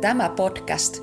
[0.00, 1.02] Tämä podcast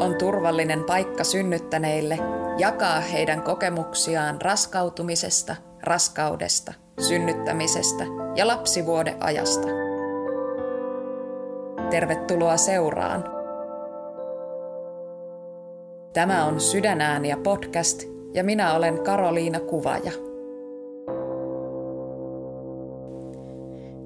[0.00, 2.18] on turvallinen paikka synnyttäneille
[2.58, 8.04] jakaa heidän kokemuksiaan raskautumisesta, raskaudesta, synnyttämisestä
[8.36, 9.68] ja lapsivuodeajasta.
[11.90, 13.24] Tervetuloa seuraan.
[16.12, 18.02] Tämä on Sydänääniä podcast
[18.34, 20.25] ja minä olen Karoliina Kuvaja.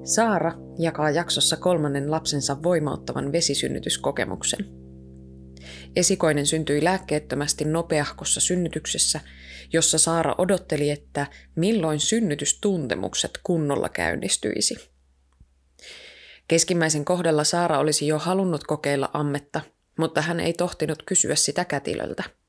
[0.03, 4.59] Saara jakaa jaksossa kolmannen lapsensa voimauttavan vesisynnytyskokemuksen.
[5.95, 9.19] Esikoinen syntyi lääkkeettömästi nopeahkossa synnytyksessä,
[9.73, 14.75] jossa Saara odotteli, että milloin synnytystuntemukset kunnolla käynnistyisi.
[16.47, 19.61] Keskimmäisen kohdalla Saara olisi jo halunnut kokeilla ammetta,
[19.97, 22.23] mutta hän ei tohtinut kysyä sitä kätilöltä–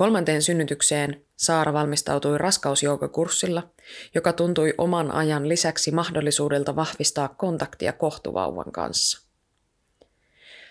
[0.00, 3.70] Kolmanteen synnytykseen Saara valmistautui raskausjoukokurssilla,
[4.14, 9.20] joka tuntui oman ajan lisäksi mahdollisuudelta vahvistaa kontaktia kohtuvauvan kanssa.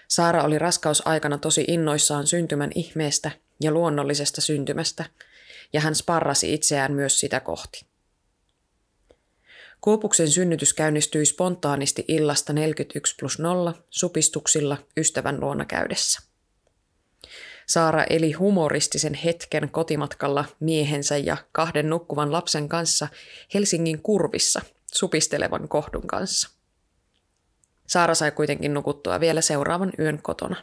[0.07, 3.31] Saara oli raskausaikana tosi innoissaan syntymän ihmeestä
[3.61, 5.05] ja luonnollisesta syntymästä,
[5.73, 7.85] ja hän sparrasi itseään myös sitä kohti.
[9.81, 16.28] Kuopuksen synnytys käynnistyi spontaanisti illasta 41 plus 0 supistuksilla ystävän luona käydessä.
[17.69, 23.07] Saara eli humoristisen hetken kotimatkalla miehensä ja kahden nukkuvan lapsen kanssa
[23.53, 24.61] Helsingin kurvissa
[24.93, 26.49] supistelevan kohdun kanssa.
[27.87, 30.55] Saara sai kuitenkin nukuttua vielä seuraavan yön kotona.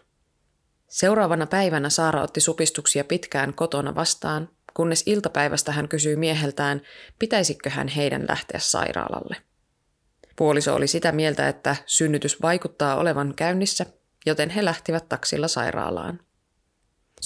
[0.88, 6.82] Seuraavana päivänä Saara otti supistuksia pitkään kotona vastaan, kunnes iltapäivästä hän kysyi mieheltään,
[7.18, 9.36] pitäisikö hän heidän lähteä sairaalalle.
[10.36, 13.86] Puoliso oli sitä mieltä, että synnytys vaikuttaa olevan käynnissä,
[14.26, 16.25] joten he lähtivät taksilla sairaalaan.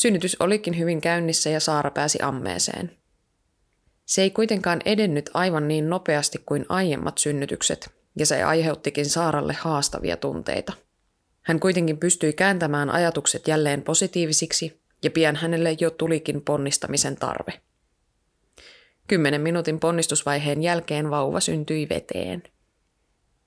[0.01, 2.91] Synnytys olikin hyvin käynnissä ja Saara pääsi ammeeseen.
[4.05, 10.17] Se ei kuitenkaan edennyt aivan niin nopeasti kuin aiemmat synnytykset, ja se aiheuttikin Saaralle haastavia
[10.17, 10.73] tunteita.
[11.43, 17.61] Hän kuitenkin pystyi kääntämään ajatukset jälleen positiivisiksi, ja pian hänelle jo tulikin ponnistamisen tarve.
[19.07, 22.43] Kymmenen minuutin ponnistusvaiheen jälkeen vauva syntyi veteen.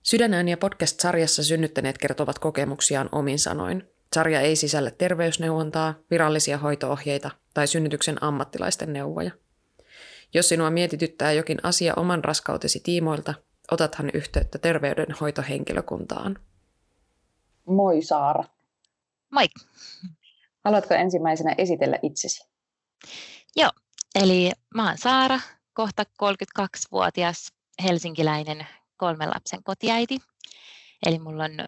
[0.03, 3.92] Sydänään ja podcast-sarjassa synnyttäneet kertovat kokemuksiaan omin sanoin.
[4.13, 9.31] Sarja ei sisällä terveysneuvontaa, virallisia hoitoohjeita tai synnytyksen ammattilaisten neuvoja.
[10.33, 13.33] Jos sinua mietityttää jokin asia oman raskautesi tiimoilta,
[13.71, 16.39] otathan yhteyttä terveydenhoitohenkilökuntaan.
[17.65, 18.43] Moi Saara.
[19.31, 19.45] Moi.
[20.65, 22.47] Haluatko ensimmäisenä esitellä itsesi?
[23.55, 23.71] Joo,
[24.15, 25.39] eli mä oon Saara,
[25.73, 27.53] kohta 32-vuotias
[27.83, 30.19] helsinkiläinen kolmen lapsen kotiäiti.
[31.05, 31.59] Eli mulla on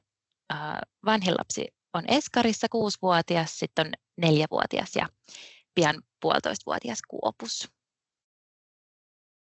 [0.53, 5.07] äh, vanhin lapsi on Eskarissa kuusivuotias, sitten on neljävuotias ja
[5.75, 7.72] pian puolitoistavuotias Kuopus.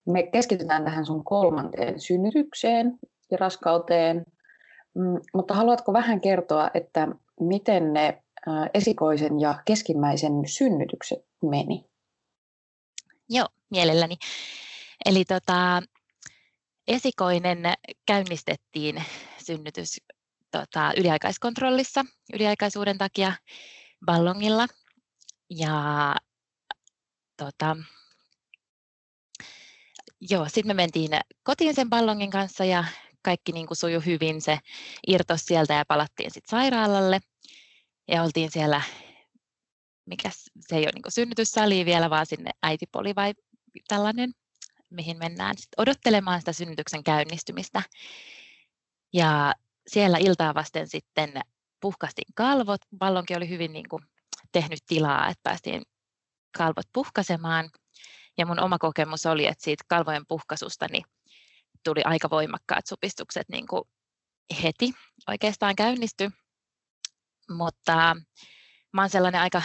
[0.06, 2.98] Me keskitytään tähän sun kolmanteen synnytykseen
[3.31, 4.25] ja raskauteen,
[4.94, 7.09] mm, mutta haluatko vähän kertoa, että
[7.41, 8.22] miten ne
[8.75, 11.84] esikoisen ja keskimmäisen synnytykset meni?
[13.28, 14.16] Joo, mielelläni.
[15.06, 15.82] Eli tota,
[16.88, 17.59] esikoinen
[18.06, 19.03] käynnistettiin
[19.44, 20.00] synnytys
[20.59, 23.32] tota, yliaikaiskontrollissa yliaikaisuuden takia
[24.06, 24.66] ballongilla.
[25.50, 26.15] Ja
[27.37, 27.76] tota,
[30.20, 31.10] joo, sitten me mentiin
[31.43, 32.84] kotiin sen ballongin kanssa ja
[33.22, 34.43] kaikki niin kuin sujui hyvin.
[34.43, 34.59] Se
[35.06, 37.20] irtos sieltä ja palattiin sitten sairaalalle.
[38.09, 38.82] Ja oltiin siellä,
[40.06, 43.34] mikä se ei ole niin synnytyssali vielä, vaan sinne äitipoli vai
[43.88, 44.32] tällainen,
[44.91, 47.82] mihin mennään sit odottelemaan sitä synnytyksen käynnistymistä.
[49.12, 49.54] Ja
[49.87, 51.41] siellä iltaa vasten sitten
[51.81, 52.81] puhkastin kalvot.
[52.99, 54.03] Ballonkin oli hyvin niin kuin
[54.53, 55.83] tehnyt tilaa, että päästiin
[56.59, 57.71] kalvot puhkasemaan.
[58.39, 61.05] Ja mun oma kokemus oli, että siitä kalvojen puhkasusta niin
[61.84, 63.83] tuli aika voimakkaat supistukset niin kuin
[64.62, 64.93] heti
[65.28, 66.31] oikeastaan käynnisty.
[67.50, 68.17] Mutta
[68.93, 69.62] mä oon sellainen aika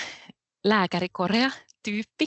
[0.63, 1.51] lääkärikorea
[1.83, 2.25] tyyppi,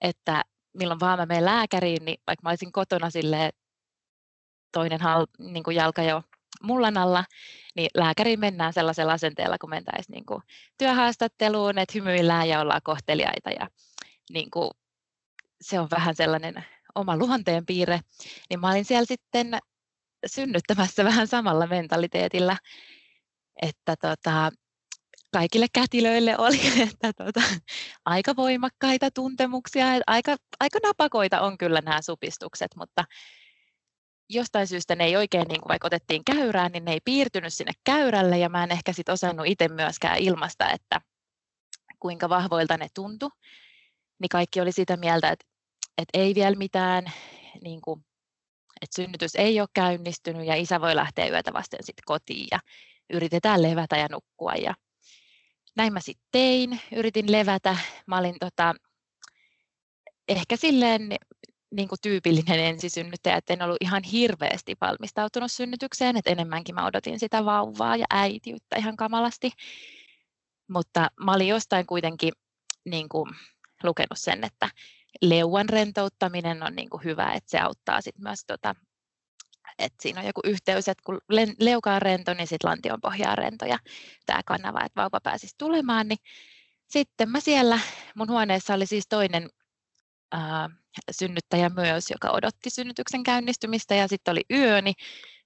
[0.00, 0.44] että
[0.74, 3.50] milloin vaan mä menen lääkäriin, niin vaikka mä olisin kotona sille
[4.72, 6.22] toinen hal, niin kuin jalka jo
[6.62, 7.24] mullan alla,
[7.76, 10.42] niin lääkäriin mennään sellaisella asenteella, kun mentäisiin niin kuin
[10.78, 13.68] työhaastatteluun, että hymyillään ja ollaan kohteliaita ja
[14.32, 14.70] niin kuin,
[15.60, 16.64] se on vähän sellainen
[16.94, 18.00] oma luonteen piirre,
[18.50, 19.58] niin mä olin siellä sitten
[20.26, 22.56] synnyttämässä vähän samalla mentaliteetillä,
[23.62, 24.50] että tota,
[25.32, 26.60] kaikille kätilöille oli
[26.92, 27.42] että tota,
[28.04, 33.04] aika voimakkaita tuntemuksia, aika, aika napakoita on kyllä nämä supistukset, mutta
[34.30, 37.72] jostain syystä ne ei oikein, niin kuin vaikka otettiin käyrään, niin ne ei piirtynyt sinne
[37.84, 41.00] käyrälle ja mä en ehkä sit osannut itse myöskään ilmasta, että
[42.00, 43.30] kuinka vahvoilta ne tuntui.
[44.20, 45.46] Niin kaikki oli sitä mieltä, että,
[45.98, 47.12] että ei vielä mitään,
[47.64, 48.04] niin kuin,
[48.82, 52.58] että synnytys ei ole käynnistynyt ja isä voi lähteä yötä vasten sitten kotiin ja
[53.12, 54.54] yritetään levätä ja nukkua.
[54.54, 54.74] Ja
[55.76, 57.76] näin mä sitten tein, yritin levätä.
[58.06, 58.74] Mä olin tota,
[60.28, 61.16] ehkä silleen
[61.70, 67.18] niin kuin tyypillinen ensisynnyttäjä, että en ollut ihan hirveästi valmistautunut synnytykseen, että enemmänkin mä odotin
[67.18, 69.50] sitä vauvaa ja äitiyttä ihan kamalasti.
[70.68, 72.32] Mutta mä olin jostain kuitenkin
[72.84, 73.30] niin kuin,
[73.82, 74.70] lukenut sen, että
[75.22, 78.74] leuan rentouttaminen on niin kuin hyvä, että se auttaa sit myös tota,
[79.78, 81.18] että siinä on joku yhteys, että kun
[81.58, 83.78] leuka on rento, niin sitten lantion pohja on rento ja
[84.26, 86.18] tämä kanava, että vauva pääsisi tulemaan, niin
[86.86, 87.80] sitten mä siellä,
[88.14, 89.50] mun huoneessa oli siis toinen
[91.10, 93.94] synnyttäjä myös, joka odotti synnytyksen käynnistymistä.
[93.94, 94.94] Ja sitten oli yö, niin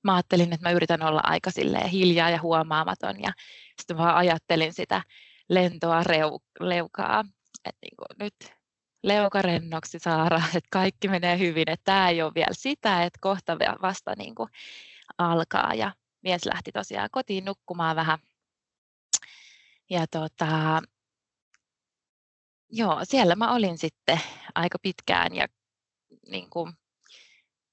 [0.04, 1.50] mä ajattelin, että mä yritän olla aika
[1.92, 3.22] hiljaa ja huomaamaton.
[3.22, 3.32] Ja
[3.80, 5.02] sitten vaan ajattelin sitä
[5.48, 7.24] lentoa reu, leukaa,
[7.64, 8.34] että niin nyt
[9.02, 14.14] leukarennoksi Saara, että kaikki menee hyvin, että tämä ei ole vielä sitä, että kohta vasta
[14.18, 14.48] niin kuin
[15.18, 15.74] alkaa.
[15.74, 15.92] Ja
[16.22, 18.18] mies lähti tosiaan kotiin nukkumaan vähän.
[19.90, 20.82] Ja tota,
[22.70, 24.20] joo, siellä mä olin sitten
[24.54, 25.46] aika pitkään ja
[26.26, 26.72] niin kuin,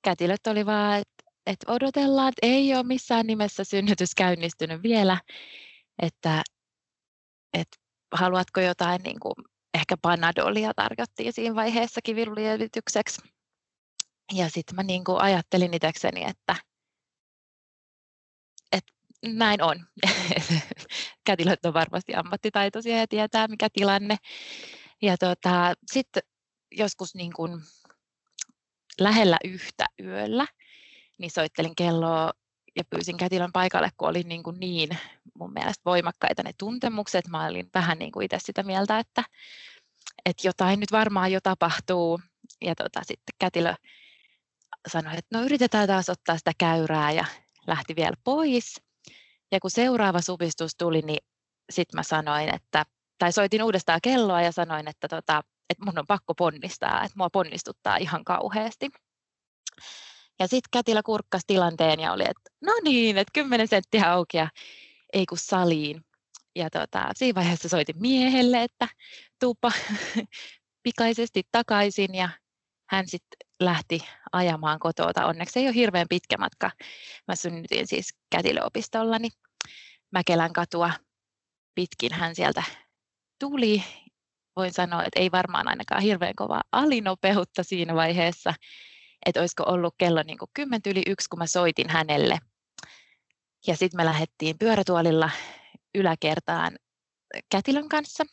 [0.02, 5.18] kätilöt oli vaan, että, että odotellaan, että ei ole missään nimessä synnytys käynnistynyt vielä,
[6.02, 6.44] että,
[7.54, 7.78] että
[8.12, 9.34] haluatko jotain niin kuin
[9.74, 13.22] ehkä Panadolia tarjottiin siinä vaiheessa kivilulievitykseksi.
[14.34, 16.56] Ja sitten mä niin kuin ajattelin itsekseni, että,
[18.72, 18.92] että
[19.26, 19.86] näin on.
[21.26, 24.18] Kätilöt on varmasti ammattitaitoisia ja tietää, mikä tilanne.
[25.02, 26.24] Ja tota, sitten
[26.72, 27.62] joskus niin kuin
[29.00, 30.48] lähellä yhtä yöllä,
[31.18, 32.32] niin soittelin kelloa
[32.76, 34.90] ja pyysin kätilön paikalle, kun oli niin, kuin niin
[35.34, 37.28] mun mielestä voimakkaita ne tuntemukset.
[37.28, 39.24] Mä olin vähän niin kuin itse sitä mieltä, että,
[40.26, 42.20] että jotain nyt varmaan jo tapahtuu.
[42.62, 43.74] Ja tota, sitten kätilö
[44.88, 47.26] sanoi, että no yritetään taas ottaa sitä käyrää ja
[47.68, 48.82] lähti vielä pois.
[49.52, 51.26] Ja kun seuraava supistus tuli, niin
[51.72, 52.86] sitten mä sanoin, että,
[53.22, 57.30] tai soitin uudestaan kelloa ja sanoin, että, tota, että mun on pakko ponnistaa, että mua
[57.30, 58.90] ponnistuttaa ihan kauheasti.
[60.40, 64.50] Ja sitten kätilö kurkkasi tilanteen ja oli, että no niin, että 10 senttiä auki ja
[65.14, 66.06] ei kun saliin.
[66.56, 68.88] Ja tota, siinä vaiheessa soitin miehelle, että
[69.40, 69.72] tuupa
[70.84, 72.30] pikaisesti takaisin ja
[72.90, 74.00] hän sitten lähti
[74.32, 75.26] ajamaan kotoa.
[75.26, 76.72] Onneksi ei ole hirveän pitkä matka.
[77.28, 79.30] Mä synnytin siis kätilöopistollani
[80.12, 80.92] Mäkelän katua
[81.76, 82.64] pitkin hän sieltä
[83.42, 83.84] tuli.
[84.56, 88.54] Voin sanoa, että ei varmaan ainakaan hirveän kovaa alinopeutta siinä vaiheessa,
[89.26, 92.40] että olisiko ollut kello niin kuin 10 yli yksi, kun mä soitin hänelle.
[93.68, 95.30] Ja sitten me lähdettiin pyörätuolilla
[95.96, 96.76] yläkertaan
[97.52, 98.24] kätilön kanssa.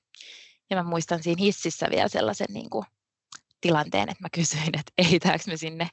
[0.70, 2.84] Ja mä muistan siinä hississä vielä sellaisen niin kuin
[3.60, 5.88] tilanteen, että mä kysyin, että ehitäänkö me sinne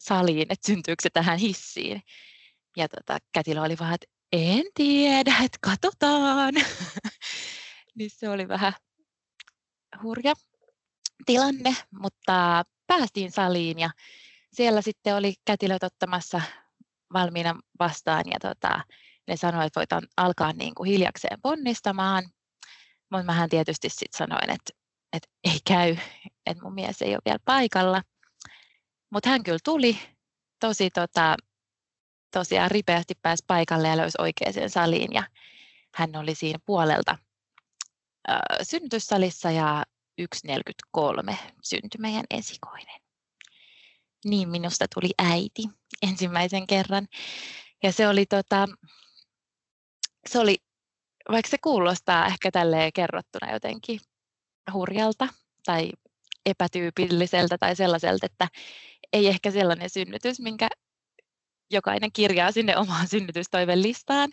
[0.00, 2.02] saliin, että syntyykö se tähän hissiin.
[2.76, 6.54] Ja tota, kätilö oli vaan, että en tiedä, että katsotaan.
[7.94, 8.72] niin se oli vähän
[10.02, 10.34] hurja
[11.26, 13.90] tilanne, mutta päästiin saliin ja
[14.52, 16.40] siellä sitten oli kätilöt ottamassa
[17.12, 18.80] valmiina vastaan ja tota,
[19.28, 22.24] ne sanoivat, että voit alkaa niin kuin hiljakseen ponnistamaan.
[23.10, 24.70] Mutta mähän tietysti sitten sanoin, että,
[25.12, 25.96] että ei käy,
[26.46, 28.02] että mun mies ei ole vielä paikalla.
[29.10, 29.98] Mutta hän kyllä tuli
[30.60, 31.36] tosi tota,
[32.32, 35.22] tosiaan ripeästi pääsi paikalle ja löysi oikeaan saliin ja
[35.94, 37.18] hän oli siinä puolelta
[38.30, 39.84] äh, synnytyssalissa ja
[40.20, 43.00] 1.43 syntyi meidän esikoinen.
[44.24, 45.62] Niin minusta tuli äiti
[46.02, 47.08] ensimmäisen kerran.
[47.82, 48.68] Ja se oli, tota,
[50.26, 50.56] se oli,
[51.30, 54.00] vaikka se kuulostaa ehkä tälleen kerrottuna jotenkin
[54.72, 55.28] hurjalta
[55.66, 55.90] tai
[56.46, 58.48] epätyypilliseltä tai sellaiselta, että
[59.12, 60.68] ei ehkä sellainen synnytys, minkä
[61.70, 64.30] jokainen kirjaa sinne omaan synnytystoivelistaan,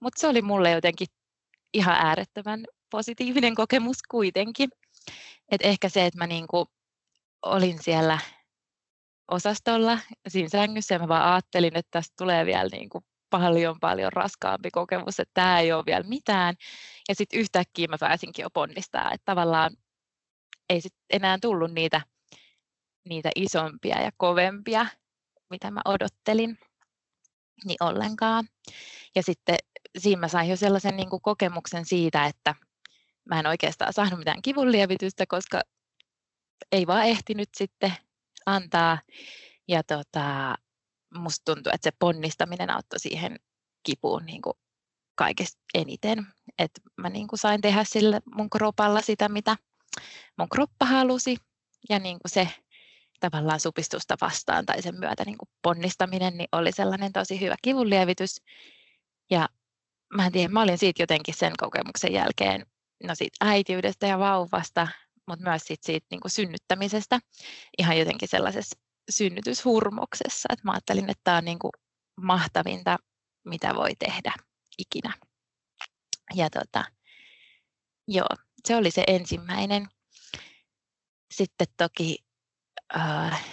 [0.00, 1.08] mutta se oli mulle jotenkin
[1.74, 4.70] ihan äärettömän positiivinen kokemus kuitenkin.
[5.50, 6.66] Et ehkä se, että mä niinku
[7.42, 8.18] olin siellä
[9.30, 9.98] osastolla
[10.28, 15.20] siinä sängyssä ja mä vaan ajattelin, että tästä tulee vielä niinku paljon paljon raskaampi kokemus,
[15.20, 16.54] että tämä ei ole vielä mitään.
[17.08, 19.76] Ja sitten yhtäkkiä mä pääsinkin jo ponnistaa, että tavallaan
[20.70, 22.00] ei sit enää tullut niitä,
[23.08, 24.86] niitä isompia ja kovempia,
[25.50, 26.58] mitä mä odottelin,
[27.64, 28.48] niin ollenkaan.
[29.14, 29.56] Ja sitten
[29.98, 32.54] siinä mä sain jo sellaisen niin kokemuksen siitä, että
[33.24, 35.60] mä en oikeastaan saanut mitään kivunlievitystä, koska
[36.72, 37.92] ei vaan ehtinyt sitten
[38.46, 38.98] antaa.
[39.68, 40.54] Ja tota,
[41.14, 43.36] musta tuntuu, että se ponnistaminen auttoi siihen
[43.82, 44.54] kipuun niin kuin
[45.14, 46.26] kaikista eniten.
[46.58, 49.56] Että mä niin kuin sain tehdä sillä mun kropalla sitä, mitä
[50.38, 51.36] mun kroppa halusi.
[51.88, 52.48] Ja niin kuin se
[53.20, 58.40] tavallaan supistusta vastaan tai sen myötä niin kuin ponnistaminen niin oli sellainen tosi hyvä kivunlievitys.
[59.30, 59.48] Ja
[60.14, 62.66] mä en tiedä, mä olin siitä jotenkin sen kokemuksen jälkeen
[63.02, 64.88] no siitä äitiydestä ja vauvasta,
[65.28, 67.20] mutta myös siitä, siitä niin kuin synnyttämisestä
[67.78, 68.78] ihan jotenkin sellaisessa
[69.10, 70.48] synnytyshurmoksessa.
[70.52, 71.72] että mä ajattelin, että tämä on niin kuin
[72.20, 72.98] mahtavinta,
[73.44, 74.32] mitä voi tehdä
[74.78, 75.14] ikinä.
[76.34, 76.84] Ja tota,
[78.08, 78.28] joo,
[78.68, 79.88] se oli se ensimmäinen.
[81.34, 82.18] Sitten toki
[82.96, 83.44] äh,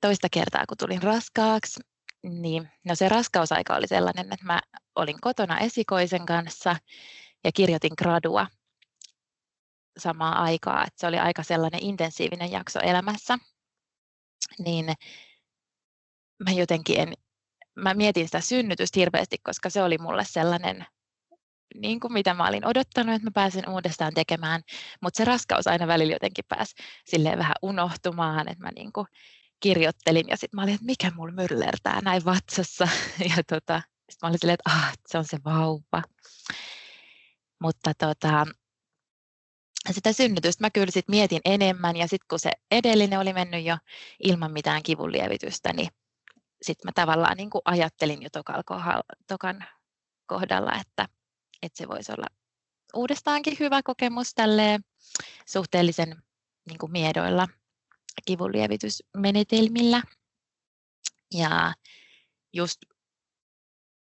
[0.00, 1.80] toista kertaa, kun tulin raskaaksi,
[2.22, 4.60] niin no se raskausaika oli sellainen, että mä
[4.94, 6.76] olin kotona esikoisen kanssa
[7.44, 8.46] ja kirjoitin gradua
[9.98, 13.38] samaa aikaa, että se oli aika sellainen intensiivinen jakso elämässä,
[14.58, 14.86] niin
[16.44, 17.12] mä jotenkin en,
[17.74, 20.86] mä mietin sitä synnytystä hirveästi, koska se oli mulle sellainen,
[21.74, 24.62] niin kuin mitä mä olin odottanut, että mä pääsen uudestaan tekemään,
[25.00, 29.06] mutta se raskaus aina välillä jotenkin pääsi silleen vähän unohtumaan, että mä niin kuin
[29.60, 32.88] kirjoittelin ja sitten mä olin, että mikä mulla myllertää näin vatsassa.
[33.36, 36.02] Ja tota, sitten mä olin silleen, että ah, se on se vauva.
[37.62, 38.46] Mutta tota,
[39.90, 43.76] sitä synnytystä mä kyllä sit mietin enemmän ja sitten kun se edellinen oli mennyt jo
[44.24, 45.88] ilman mitään kivunlievitystä, niin
[46.62, 48.28] sitten mä tavallaan niin kuin ajattelin jo
[49.26, 49.64] tokan
[50.26, 51.08] kohdalla, että,
[51.62, 52.26] että se voisi olla
[52.94, 54.80] uudestaankin hyvä kokemus tälle
[55.48, 56.22] suhteellisen
[56.68, 57.48] niin kuin miedoilla
[58.26, 60.02] kivunlievitysmenetelmillä.
[61.34, 61.74] Ja
[62.52, 62.78] just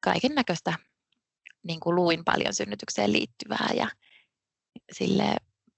[0.03, 0.73] kaiken näköistä
[1.63, 3.87] niin kuin luin paljon synnytykseen liittyvää ja
[4.91, 5.35] sille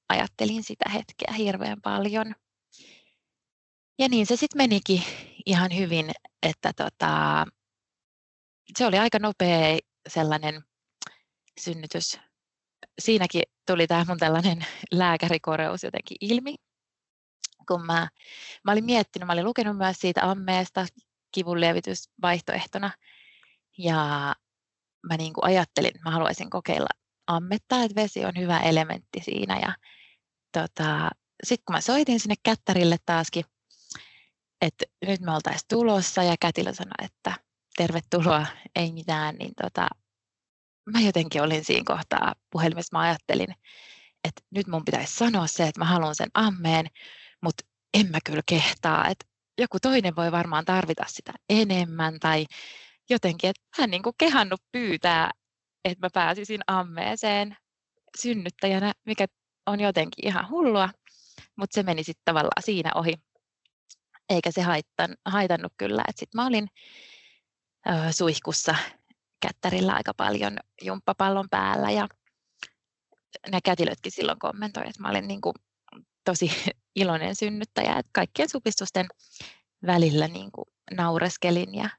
[0.10, 2.36] ajattelin sitä hetkeä hirveän paljon.
[4.00, 5.04] Ja niin se sitten menikin
[5.46, 6.12] ihan hyvin,
[6.44, 7.46] että tota,
[8.78, 9.78] se oli aika nopea
[10.10, 10.64] sellainen
[11.60, 12.20] synnytys.
[13.00, 16.56] Siinäkin tuli tämä mun tällainen lääkärikoreus jotenkin ilmi,
[17.68, 18.08] kun mä,
[18.64, 20.86] mä olin miettinyt, mä olin lukenut myös siitä ammeesta
[21.32, 22.92] kivunlievitysvaihtoehtona
[23.78, 24.34] ja
[25.10, 26.90] mä niin kuin ajattelin, että mä haluaisin kokeilla
[27.28, 29.60] ammetta, että vesi on hyvä elementti siinä.
[29.60, 29.76] Ja
[30.52, 31.10] tota,
[31.44, 33.46] sitten kun mä soitin sinne kättärille taaskin,
[34.62, 37.34] että nyt me oltaisiin tulossa ja kätilö sanoi, että
[37.78, 38.46] tervetuloa,
[38.76, 39.88] ei mitään, niin tota,
[40.86, 43.56] mä jotenkin olin siinä kohtaa puhelimessa, mä ajattelin,
[44.24, 46.86] että nyt mun pitäisi sanoa se, että mä haluan sen ammeen,
[47.44, 49.26] mutta en mä kyllä kehtaa, että
[49.58, 52.46] joku toinen voi varmaan tarvita sitä enemmän tai
[53.10, 55.32] jotenkin, että mä en niin kuin kehannut pyytää,
[55.86, 57.58] että mä pääsisin ammeeseen
[58.18, 59.26] synnyttäjänä, mikä
[59.66, 60.90] on jotenkin ihan hullua,
[61.56, 63.14] mutta se meni sitten tavallaan siinä ohi.
[64.30, 66.68] Eikä se haittan, haitannut kyllä, että sitten mä olin
[67.88, 68.76] ö, suihkussa
[69.42, 72.08] kättärillä aika paljon jumppapallon päällä ja
[73.48, 75.54] nämä kätilötkin silloin kommentoivat, että mä olin niin kuin
[76.26, 76.52] tosi
[76.96, 79.06] iloinen synnyttäjä, että kaikkien supistusten
[79.86, 81.90] välillä niin kuin naureskelin ja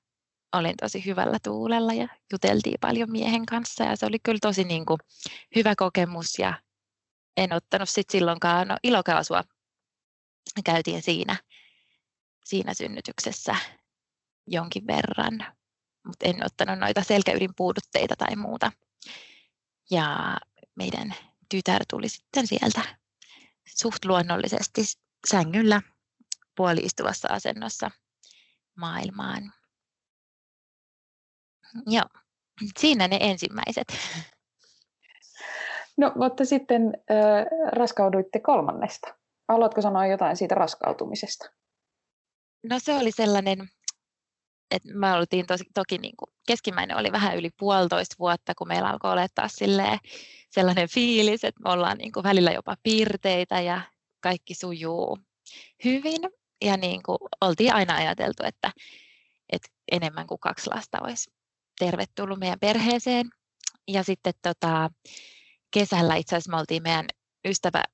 [0.59, 4.87] olin tosi hyvällä tuulella ja juteltiin paljon miehen kanssa ja se oli kyllä tosi niin
[4.87, 4.99] kuin
[5.57, 6.61] hyvä kokemus ja
[7.37, 9.45] en ottanut sit silloinkaan, no ilokaasua
[10.65, 11.37] käytiin siinä,
[12.45, 13.57] siinä synnytyksessä
[14.47, 15.47] jonkin verran,
[16.07, 18.73] mutta en ottanut noita selkäydinpuudutteita tai muuta.
[19.91, 20.37] Ja
[20.75, 21.15] meidän
[21.49, 22.83] tytär tuli sitten sieltä
[23.77, 24.81] suht luonnollisesti
[25.27, 25.83] sängyllä
[26.57, 27.91] puoliistuvassa asennossa
[28.77, 29.53] maailmaan.
[31.87, 32.07] Joo,
[32.79, 33.87] siinä ne ensimmäiset.
[35.97, 39.15] No, mutta sitten äh, raskauduitte kolmannesta.
[39.49, 41.51] Haluatko sanoa jotain siitä raskautumisesta?
[42.71, 43.69] No se oli sellainen,
[44.71, 48.89] että me oltiin tosi, toki niin kuin keskimmäinen oli vähän yli puolitoista vuotta, kun meillä
[48.89, 49.57] alkoi olla taas
[50.51, 53.81] sellainen fiilis, että me ollaan niin kuin välillä jopa piirteitä ja
[54.21, 55.19] kaikki sujuu
[55.85, 56.21] hyvin.
[56.65, 58.73] Ja niin kuin oltiin aina ajateltu, että,
[59.53, 61.31] että enemmän kuin kaksi lasta olisi
[61.79, 63.31] tervetullut meidän perheeseen.
[63.89, 64.91] Ja sitten tota,
[65.71, 67.07] kesällä itse asiassa me oltiin meidän
[67.49, 67.85] ystävä,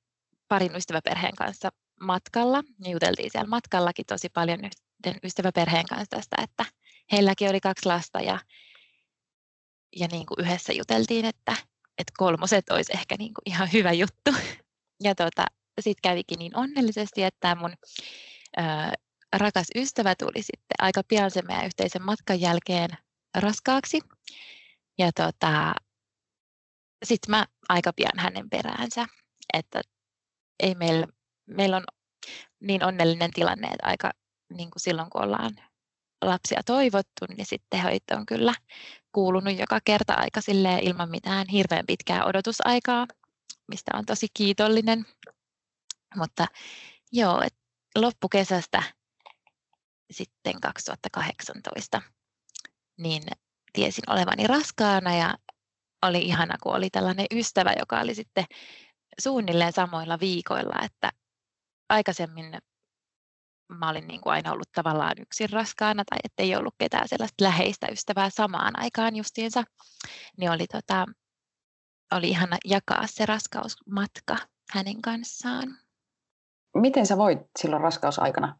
[0.47, 1.69] parin ystäväperheen kanssa
[2.01, 6.65] matkalla ja juteltiin siellä matkallakin tosi paljon yhden ystäväperheen kanssa tästä, että
[7.11, 8.39] heilläkin oli kaksi lasta ja,
[9.95, 11.51] ja niin kuin yhdessä juteltiin, että,
[11.97, 14.31] että kolmoset olisi ehkä niin kuin ihan hyvä juttu.
[15.03, 15.45] Ja tota,
[15.79, 17.73] sitten kävikin niin onnellisesti, että mun
[18.57, 18.61] ö,
[19.37, 22.89] rakas ystävä tuli sitten aika pian sen meidän yhteisen matkan jälkeen
[23.35, 24.01] raskaaksi.
[24.97, 25.73] Ja tota,
[27.05, 29.05] sitten mä aika pian hänen peräänsä,
[29.53, 29.81] että
[30.59, 31.07] ei meillä,
[31.45, 31.83] meillä on
[32.59, 34.11] niin onnellinen tilanne, että aika
[34.53, 35.51] niin kuin silloin kun ollaan
[36.21, 38.53] lapsia toivottu, niin sitten hoito on kyllä
[39.11, 40.41] kuulunut joka kerta aika
[40.81, 43.07] ilman mitään hirveän pitkää odotusaikaa,
[43.67, 45.05] mistä on tosi kiitollinen.
[46.15, 46.47] Mutta
[47.11, 47.55] joo, et
[47.95, 48.83] loppukesästä
[50.11, 52.01] sitten 2018,
[53.01, 53.23] niin
[53.73, 55.37] tiesin olevani raskaana ja
[56.01, 58.45] oli ihana, kun oli tällainen ystävä, joka oli sitten
[59.19, 61.11] suunnilleen samoilla viikoilla, että
[61.89, 62.57] aikaisemmin
[63.79, 67.87] mä olin niin kuin aina ollut tavallaan yksin raskaana tai ettei ollut ketään sellaista läheistä
[67.91, 69.63] ystävää samaan aikaan justiinsa,
[70.37, 71.05] niin oli, tota,
[72.15, 74.37] oli ihana jakaa se raskausmatka
[74.71, 75.77] hänen kanssaan.
[76.75, 78.59] Miten sä voit silloin raskausaikana?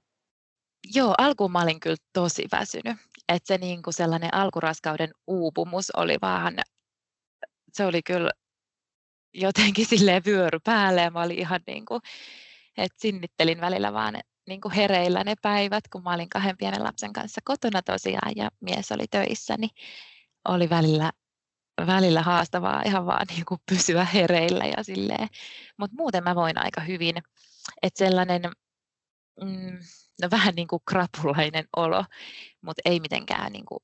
[0.93, 2.97] Joo, alkuun mä olin kyllä tosi väsynyt.
[3.35, 6.59] Että se niin kuin sellainen alkuraskauden uupumus oli vaan,
[7.73, 8.31] se oli kyllä
[9.33, 12.01] jotenkin silleen vyöry päälle ja mä olin ihan niin kuin,
[12.77, 14.15] että sinnittelin välillä vaan
[14.47, 18.49] niin kuin hereillä ne päivät, kun mä olin kahden pienen lapsen kanssa kotona tosiaan ja
[18.59, 19.71] mies oli töissä, niin
[20.47, 21.11] oli välillä,
[21.87, 25.27] välillä haastavaa ihan vaan niin kuin pysyä hereillä ja silleen.
[25.77, 27.15] Mutta muuten mä voin aika hyvin,
[27.81, 28.41] että sellainen
[29.41, 29.79] mm,
[30.21, 32.05] no vähän niin kuin krapulainen olo,
[32.61, 33.79] mutta ei mitenkään niin kuin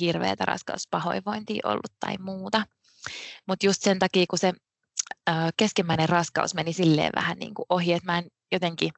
[0.00, 2.62] hirveätä raskauspahoinvointia ollut tai muuta.
[3.48, 4.52] Mutta just sen takia, kun se
[5.56, 8.92] keskimmäinen raskaus meni silleen vähän niin kuin ohi, että mä en jotenkin,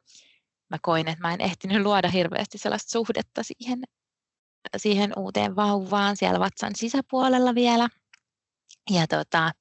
[0.70, 3.82] mä koin, että mä en ehtinyt luoda hirveästi sellaista suhdetta siihen,
[4.76, 7.88] siihen uuteen vauvaan siellä vatsan sisäpuolella vielä.
[8.90, 9.52] Ja tota,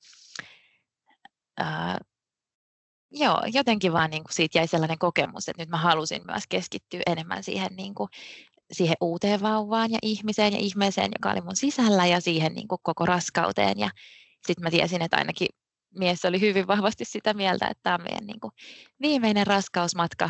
[3.16, 7.02] joo, jotenkin vaan niin kuin siitä jäi sellainen kokemus, että nyt mä halusin myös keskittyä
[7.08, 8.10] enemmän siihen, niin kuin,
[8.72, 12.80] siihen uuteen vauvaan ja ihmiseen ja ihmeeseen, joka oli mun sisällä ja siihen niin kuin
[12.84, 13.80] koko raskauteen.
[13.80, 13.90] Ja
[14.48, 15.48] sitten mä tiesin, että ainakin
[15.96, 18.52] mies oli hyvin vahvasti sitä mieltä, että tämä on meidän niin kuin
[19.02, 20.30] viimeinen raskausmatka,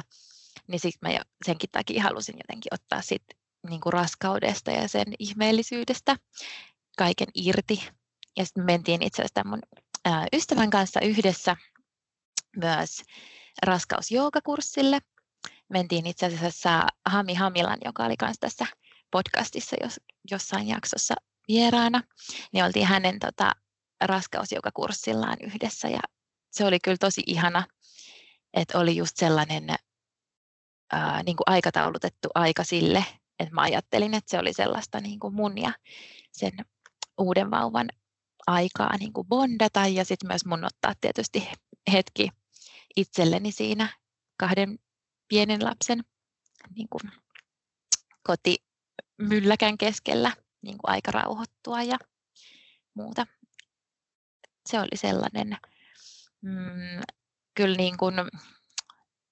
[0.68, 3.24] niin sitten mä jo senkin takia halusin jotenkin ottaa sit
[3.70, 6.16] niin kuin raskaudesta ja sen ihmeellisyydestä
[6.98, 7.90] kaiken irti.
[8.38, 9.62] Ja sitten mentiin itse asiassa mun
[10.34, 11.56] ystävän kanssa yhdessä
[12.56, 13.04] myös
[13.64, 15.00] raskausjoogakurssille.
[15.70, 18.66] Mentiin itse asiassa Hami Hamilan, joka oli myös tässä
[19.12, 20.00] podcastissa jos,
[20.32, 21.16] jossain jaksossa
[21.48, 22.02] vieraana,
[22.54, 23.52] niin oltiin hänen tota,
[24.02, 26.00] raskausjoogakurssillaan yhdessä ja
[26.52, 27.64] se oli kyllä tosi ihana,
[28.54, 29.70] että oli just sellainen
[30.92, 33.06] ää, niin kuin aikataulutettu aika sille,
[33.40, 35.74] että mä ajattelin, että se oli sellaista niin kuin mun ja
[36.32, 36.52] sen
[37.18, 37.90] uuden vauvan
[38.48, 41.50] aikaa niin kuin bondata ja sitten myös mun ottaa tietysti
[41.92, 42.30] hetki
[42.96, 43.90] itselleni siinä
[44.38, 44.80] kahden
[45.28, 46.04] pienen lapsen
[46.76, 47.12] niin kuin
[48.24, 50.32] kotimylläkän keskellä
[50.62, 51.98] niin kuin aika rauhoittua ja
[52.94, 53.28] muuta.
[54.70, 55.58] Se oli sellainen,
[56.42, 57.02] mm,
[57.56, 58.16] kyllä niin kuin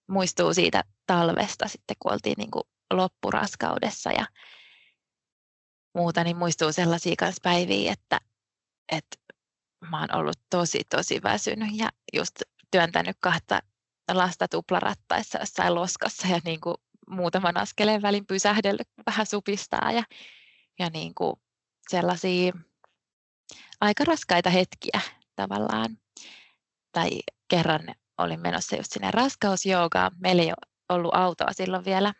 [0.07, 4.25] muistuu siitä talvesta sitten, kun oltiin niin kuin loppuraskaudessa ja
[5.93, 8.21] muuta, niin muistuu sellaisia kanssa päiviä, että,
[8.91, 9.17] että
[9.89, 12.41] mä oon ollut tosi, tosi väsynyt ja just
[12.73, 13.59] työntänyt kahta
[14.11, 16.75] lasta tuplarattaessa jossain loskassa ja niin kuin
[17.09, 20.03] muutaman askeleen välin pysähdellyt vähän supistaa ja,
[20.79, 21.35] ja niin kuin
[21.89, 22.53] sellaisia
[23.81, 25.01] aika raskaita hetkiä
[25.35, 25.97] tavallaan.
[26.91, 27.09] Tai
[27.47, 30.11] kerran olin menossa just sinne raskausjoogaan.
[30.19, 30.53] Meillä ei
[30.89, 32.13] ollut autoa silloin vielä.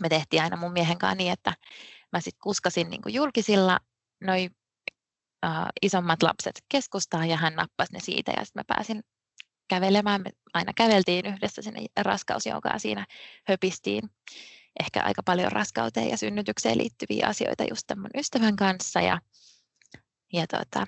[0.00, 1.54] Me tehtiin aina mun miehen kanssa niin, että
[2.12, 3.78] mä sitten kuskasin niin kuin julkisilla
[4.20, 4.50] noin
[5.46, 9.02] uh, isommat lapset keskustaan ja hän nappasi ne siitä ja sitten mä pääsin
[9.70, 10.22] kävelemään.
[10.22, 13.06] Me aina käveltiin yhdessä sinne raskausjoukaan siinä
[13.48, 14.10] höpistiin
[14.80, 19.00] ehkä aika paljon raskauteen ja synnytykseen liittyviä asioita just tämän ystävän kanssa.
[19.00, 19.20] Ja,
[20.32, 20.86] ja tota,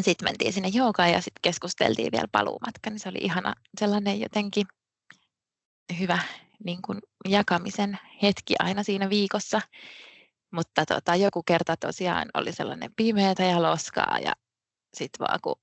[0.00, 4.66] sitten mentiin sinne joogaan ja sitten keskusteltiin vielä paluumatka, niin se oli ihana sellainen jotenkin
[5.98, 6.18] hyvä
[6.64, 9.60] niin kuin jakamisen hetki aina siinä viikossa.
[10.52, 14.32] Mutta tota, joku kerta tosiaan oli sellainen pimeätä ja loskaa ja
[14.94, 15.56] sitten vaan kun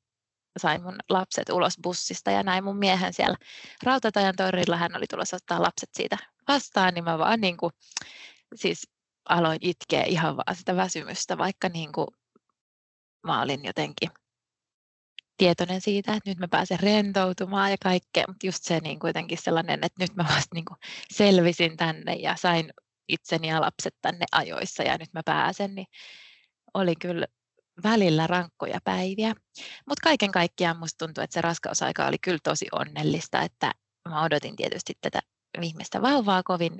[0.59, 3.37] sain mun lapset ulos bussista ja näin mun miehen siellä
[3.83, 4.77] Rautatajan torilla.
[4.77, 6.17] Hän oli tulossa ottaa lapset siitä
[6.47, 7.71] vastaan, niin mä vaan niin kuin,
[8.55, 8.87] siis
[9.29, 12.07] aloin itkeä ihan vaan sitä väsymystä, vaikka niin kuin
[13.23, 14.09] mä olin jotenkin
[15.37, 19.83] tietoinen siitä, että nyt mä pääsen rentoutumaan ja kaikkea, mutta just se niin kuitenkin sellainen,
[19.83, 20.77] että nyt mä vasta niin kuin
[21.13, 22.73] selvisin tänne ja sain
[23.07, 25.87] itseni ja lapset tänne ajoissa ja nyt mä pääsen, niin
[26.73, 27.25] oli kyllä
[27.83, 29.35] välillä rankkoja päiviä.
[29.87, 33.71] Mutta kaiken kaikkiaan musta tuntuu, että se raskausaika oli kyllä tosi onnellista, että
[34.09, 35.19] mä odotin tietysti tätä
[35.59, 36.73] viimeistä vauvaa kovin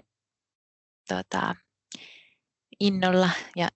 [1.07, 1.55] tota,
[2.79, 3.67] innolla ja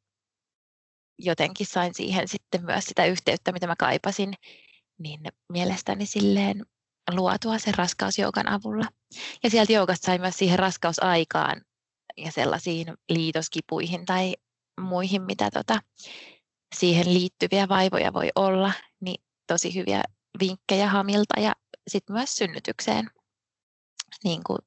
[1.19, 4.33] jotenkin sain siihen sitten myös sitä yhteyttä, mitä mä kaipasin,
[4.99, 6.65] niin mielestäni silleen
[7.11, 8.85] luotua sen raskausjoukan avulla.
[9.43, 11.61] Ja sieltä joukasta sain myös siihen raskausaikaan
[12.17, 14.33] ja sellaisiin liitoskipuihin tai
[14.81, 15.79] muihin, mitä tota,
[16.73, 20.03] siihen liittyviä vaivoja voi olla, niin tosi hyviä
[20.39, 21.55] vinkkejä Hamilta ja
[21.87, 23.09] sitten myös synnytykseen.
[24.23, 24.59] Niin kuin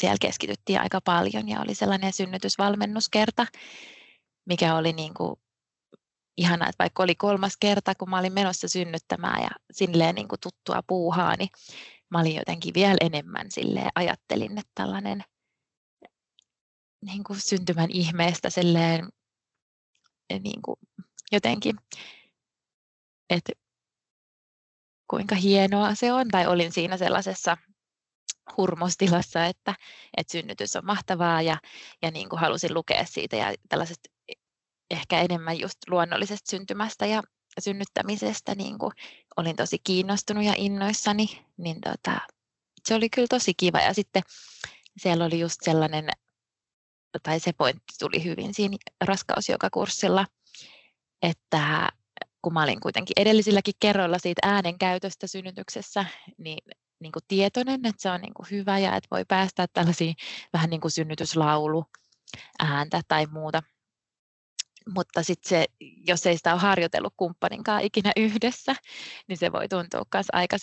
[0.00, 3.46] siellä keskityttiin aika paljon ja oli sellainen synnytysvalmennuskerta,
[4.46, 5.36] mikä oli niin kuin
[6.36, 10.40] ihana, että vaikka oli kolmas kerta, kun mä olin menossa synnyttämään ja silleen niin kuin
[10.40, 11.48] tuttua puuhaa, niin
[12.10, 15.24] mä olin jotenkin vielä enemmän silleen, ajattelin, että tällainen
[17.04, 19.08] niin kuin syntymän ihmeestä silleen,
[20.30, 20.76] niin kuin
[21.32, 21.76] jotenkin,
[23.30, 23.52] että
[25.10, 27.56] kuinka hienoa se on, tai olin siinä sellaisessa
[28.56, 29.74] hurmostilassa, että,
[30.16, 31.56] että synnytys on mahtavaa ja,
[32.02, 34.10] ja niin kuin halusin lukea siitä ja tällaisesta
[34.90, 37.22] ehkä enemmän just luonnollisesta syntymästä ja
[37.60, 38.92] synnyttämisestä niin kuin
[39.36, 42.20] olin tosi kiinnostunut ja innoissani, niin tota,
[42.84, 43.80] se oli kyllä tosi kiva.
[43.80, 44.22] Ja sitten
[44.96, 46.10] siellä oli just sellainen,
[47.22, 50.26] tai se pointti tuli hyvin siinä raskausjokakurssilla,
[51.22, 51.88] että
[52.42, 56.04] kun mä olin kuitenkin edellisilläkin kerroilla siitä äänen käytöstä synnytyksessä,
[56.38, 56.58] niin,
[57.00, 60.14] niin kuin tietoinen, että se on niin kuin hyvä ja että voi päästä tällaisiin
[60.52, 61.84] vähän niin kuin synnytyslaulu
[62.58, 63.62] ääntä tai muuta.
[64.94, 68.74] Mutta sitten se, jos ei sitä ole harjoitellut kumppaninkaan ikinä yhdessä,
[69.28, 70.56] niin se voi tuntua myös aika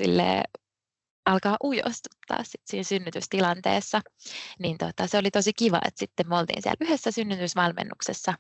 [1.26, 4.02] alkaa ujostuttaa sit siinä synnytystilanteessa.
[4.60, 8.34] Niin tota, se oli tosi kiva, että sitten me oltiin siellä yhdessä synnytysvalmennuksessa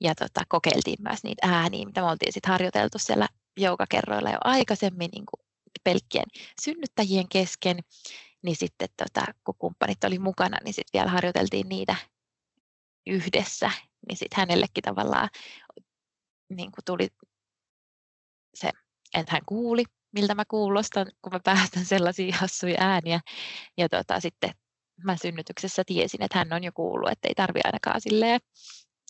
[0.00, 5.10] ja tota, kokeiltiin myös niitä ääniä, mitä me oltiin sitten harjoiteltu siellä joukakerroilla jo aikaisemmin
[5.12, 5.46] niin kuin
[5.84, 6.26] pelkkien
[6.62, 7.78] synnyttäjien kesken,
[8.42, 11.96] niin sitten tota, kun kumppanit oli mukana, niin sitten vielä harjoiteltiin niitä
[13.06, 13.70] yhdessä,
[14.08, 15.28] niin sitten hänellekin tavallaan
[16.48, 17.08] niin kuin tuli
[18.54, 18.70] se,
[19.14, 19.84] että hän kuuli,
[20.16, 23.20] miltä mä kuulostan, kun mä päästän sellaisia hassuja ääniä.
[23.76, 24.50] Ja tota, sitten
[25.04, 28.40] mä synnytyksessä tiesin, että hän on jo kuullut, että ei tarvi ainakaan silleen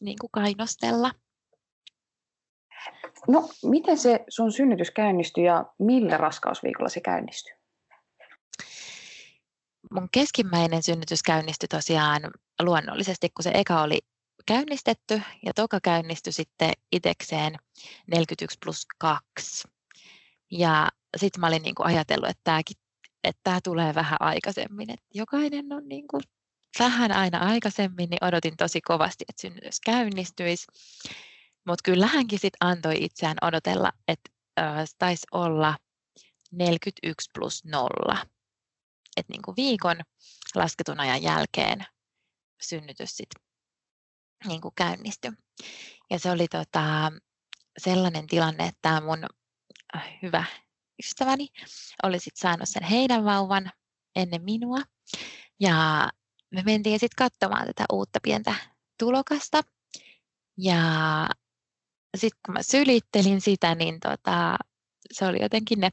[0.00, 1.12] niin kuin kainostella.
[3.28, 7.54] No, miten se sun synnytys käynnistyi ja millä raskausviikolla se käynnistyi?
[9.90, 12.22] Mun keskimmäinen synnytys käynnistyi tosiaan
[12.62, 13.98] luonnollisesti, kun se eka oli
[14.46, 17.56] käynnistetty ja toka käynnistyi sitten itekseen
[18.06, 19.68] 41 plus 2.
[20.50, 22.76] Ja sitten mä olin niin kuin ajatellut, että tämäkin
[23.26, 24.90] että tämä tulee vähän aikaisemmin.
[24.90, 26.22] Että jokainen on niin kuin
[26.78, 30.66] vähän aina aikaisemmin, niin odotin tosi kovasti, että synnytys käynnistyisi.
[31.66, 34.30] Mutta kyllä hänkin sitten antoi itseään odotella, että
[34.60, 35.76] äh, taisi olla
[36.52, 38.16] 41 plus 0.
[39.16, 39.96] Että niin kuin viikon
[40.54, 41.86] lasketun ajan jälkeen
[42.62, 43.42] synnytys sitten
[44.46, 45.30] niin kuin käynnistyi.
[46.10, 47.12] Ja se oli tota,
[47.78, 49.26] sellainen tilanne, että tämä mun
[50.22, 50.44] hyvä
[51.04, 51.48] ystäväni
[52.02, 53.70] oli sitten saanut sen heidän vauvan
[54.16, 54.78] ennen minua.
[55.60, 56.08] Ja
[56.50, 58.54] me mentiin sitten katsomaan tätä uutta pientä
[58.98, 59.60] tulokasta.
[60.58, 60.82] Ja
[62.16, 64.56] sitten kun mä sylittelin sitä, niin tota,
[65.12, 65.90] se oli jotenkin ne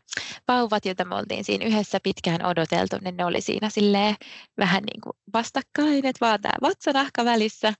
[0.48, 4.16] vauvat, joita me oltiin siinä yhdessä pitkään odoteltu, niin ne oli siinä silleen
[4.58, 7.74] vähän niin kuin vastakkain, että vaan tämä vatsanahka välissä.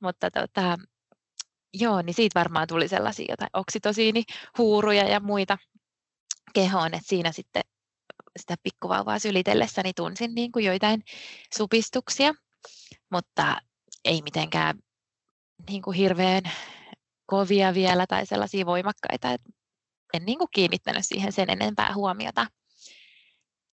[0.00, 0.78] Mutta tota,
[1.80, 5.58] joo, niin siitä varmaan tuli sellaisia jotain oksitosiinihuuruja ja muita
[6.54, 7.62] kehoon, että siinä sitten
[8.38, 11.02] sitä pikkuvauvaa sylitellessäni tunsin niin kuin joitain
[11.56, 12.34] supistuksia,
[13.10, 13.60] mutta
[14.04, 14.78] ei mitenkään
[15.68, 16.42] niin kuin hirveän
[17.26, 19.50] kovia vielä tai sellaisia voimakkaita, että
[20.14, 22.46] en niin kuin kiinnittänyt siihen sen enempää huomiota.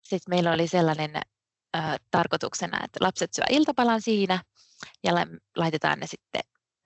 [0.02, 1.80] Sitten meillä oli sellainen ö,
[2.10, 4.42] tarkoituksena, että lapset syö iltapalan siinä
[5.04, 5.12] ja
[5.56, 6.40] laitetaan ne sitten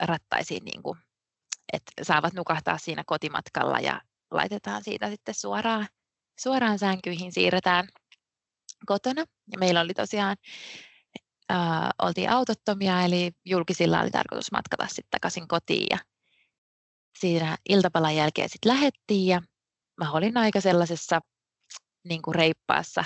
[0.06, 0.98] rattaisiin, niin kuin,
[1.72, 5.88] että saavat nukahtaa siinä kotimatkalla ja laitetaan siitä sitten suoraan,
[6.40, 7.88] suoraan sänkyihin, siirretään
[8.86, 9.24] kotona.
[9.52, 10.36] Ja meillä oli tosiaan,
[11.52, 11.58] äh,
[12.02, 15.98] oltiin autottomia, eli julkisilla oli tarkoitus matkata sitten takaisin kotiin ja
[17.18, 19.42] siinä iltapalan jälkeen sitten lähettiin ja
[20.00, 21.20] mä olin aika sellaisessa
[22.08, 23.04] niin kuin reippaassa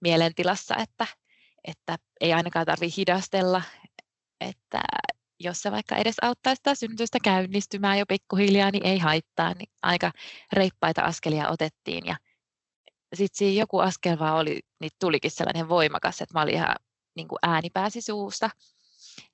[0.00, 1.06] mielentilassa, että,
[1.64, 3.62] että ei ainakaan tarvitse hidastella,
[4.40, 4.80] että
[5.40, 9.54] jos se vaikka edes auttaa sitä synnytystä käynnistymään jo pikkuhiljaa, niin ei haittaa.
[9.54, 10.12] Niin aika
[10.52, 12.16] reippaita askelia otettiin ja
[13.14, 16.76] sitten siinä joku askel vaan oli, niin tulikin sellainen voimakas, että mä olin ihan
[17.16, 18.50] niin kuin ääni pääsi suusta.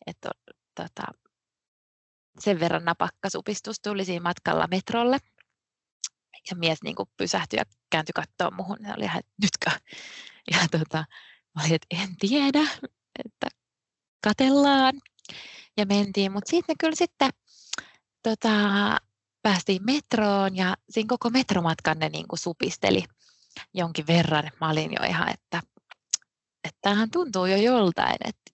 [0.06, 0.30] Että
[0.74, 1.02] tota,
[2.40, 5.18] sen verran napakka supistus tuli siinä matkalla metrolle.
[6.50, 8.78] Ja mies niin kuin pysähtyi ja kääntyi katsoa muhun.
[8.80, 9.70] Ja oli ihan, että nytkö?
[10.50, 11.04] Ja tota,
[11.54, 12.70] mä olin, että en tiedä,
[13.24, 13.48] että
[14.24, 14.94] katellaan
[15.76, 17.30] ja mentiin, mutta sitten kyllä sitten
[18.22, 18.50] tota,
[19.42, 23.04] päästiin metroon ja siinä koko metromatkan ne niin supisteli
[23.74, 24.50] jonkin verran.
[24.60, 25.60] Mä olin jo ihan, että,
[26.64, 28.52] että tämähän tuntuu jo joltain, että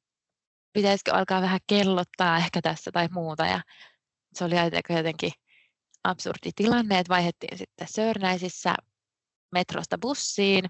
[0.73, 3.47] pitäisikö alkaa vähän kellottaa ehkä tässä tai muuta.
[3.47, 3.61] Ja
[4.35, 4.55] se oli
[4.89, 5.33] jotenkin
[6.05, 8.75] absurdi tilanne, että vaihdettiin sitten Sörnäisissä
[9.53, 10.65] metrosta bussiin,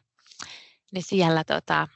[0.93, 1.89] niin siellä tota,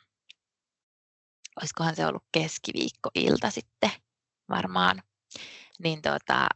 [1.61, 3.91] olisikohan se ollut keskiviikkoilta sitten
[4.49, 5.03] varmaan,
[5.79, 6.49] niin tota,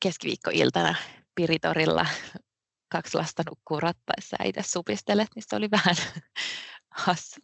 [0.00, 0.94] keskiviikkoiltana
[1.30, 2.06] Spiritorilla
[2.88, 5.96] kaksi lasta nukkuu rattaissa ja itse supistelet, niin se oli vähän
[7.06, 7.40] hassu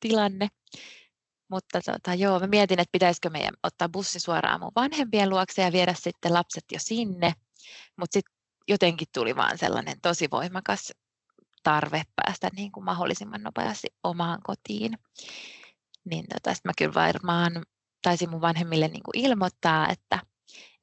[0.00, 0.48] tilanne.
[1.50, 5.72] Mutta tota, joo, mä mietin, että pitäisikö meidän ottaa bussi suoraan mun vanhempien luokse ja
[5.72, 7.32] viedä sitten lapset jo sinne.
[7.96, 8.34] Mutta sitten
[8.68, 10.92] jotenkin tuli vaan sellainen tosi voimakas
[11.62, 14.98] tarve päästä niin kuin mahdollisimman nopeasti omaan kotiin.
[16.10, 17.52] Niin tota, mä kyllä varmaan
[18.02, 20.18] taisin mun vanhemmille niin kuin ilmoittaa, että,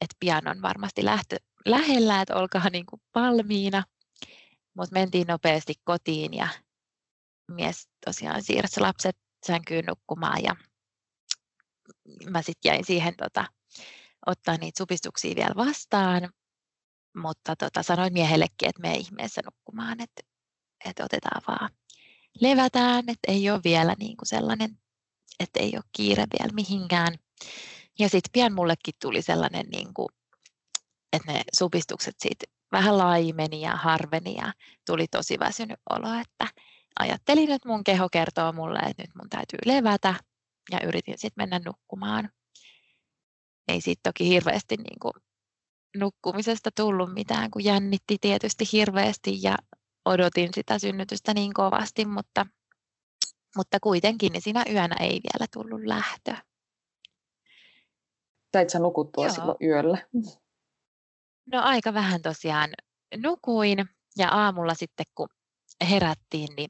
[0.01, 3.83] että pian on varmasti lähtö, lähellä, että olkaa niin kuin valmiina.
[4.73, 6.47] Mutta mentiin nopeasti kotiin ja
[7.51, 10.55] mies tosiaan siirsi lapset sänkyyn nukkumaan ja
[12.29, 13.45] mä sitten jäin siihen tota,
[14.25, 16.29] ottaa niitä supistuksia vielä vastaan,
[17.17, 20.23] mutta tota, sanoin miehellekin, että me ihmeessä nukkumaan, että,
[20.85, 21.69] että otetaan vaan
[22.41, 24.79] levätään, että ei ole vielä niin kuin sellainen,
[25.39, 27.15] että ei ole kiire vielä mihinkään.
[27.99, 30.09] Ja sitten pian mullekin tuli sellainen, niin kuin,
[31.13, 34.53] että ne supistukset siitä vähän laimeni ja harveni ja
[34.85, 36.47] tuli tosi väsynyt olo, että
[36.99, 40.15] ajattelin, että mun keho kertoo mulle, että nyt mun täytyy levätä
[40.71, 42.29] ja yritin sitten mennä nukkumaan.
[43.67, 45.13] Ei siitä toki hirveästi niin kuin
[45.97, 49.55] nukkumisesta tullut mitään, kun jännitti tietysti hirveästi ja
[50.05, 52.45] odotin sitä synnytystä niin kovasti, mutta,
[53.57, 56.35] mutta kuitenkin niin siinä yönä ei vielä tullut lähtö.
[58.53, 59.33] Sait sä nukuttua Joo.
[59.35, 59.97] silloin yöllä?
[61.53, 62.69] No aika vähän tosiaan
[63.15, 65.29] nukuin ja aamulla sitten kun
[65.89, 66.69] herättiin, niin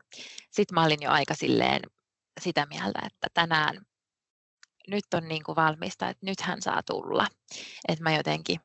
[0.52, 1.82] sitten mä olin jo aika silleen
[2.42, 3.82] sitä mieltä, että tänään
[4.88, 7.28] nyt on niin kuin valmista, että nyt hän saa tulla.
[7.88, 8.60] Että mä jotenkin,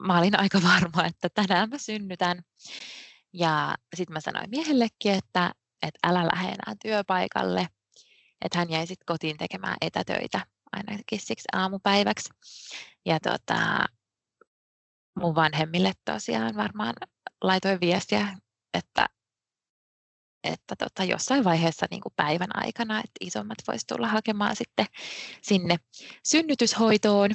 [0.00, 2.42] mä olin aika varma, että tänään mä synnytän.
[3.32, 5.52] Ja sitten mä sanoin miehellekin, että,
[5.84, 7.68] että älä lähde enää työpaikalle,
[8.44, 12.28] että hän jäi sitten kotiin tekemään etätöitä ainakin siksi aamupäiväksi.
[13.06, 13.84] Ja tota,
[15.18, 16.94] mun vanhemmille tosiaan varmaan
[17.42, 18.36] laitoin viestiä
[18.74, 19.06] että,
[20.44, 24.86] että tota, jossain vaiheessa niin kuin päivän aikana, että isommat voisi tulla hakemaan sitten
[25.42, 25.76] sinne
[26.26, 27.30] synnytyshoitoon.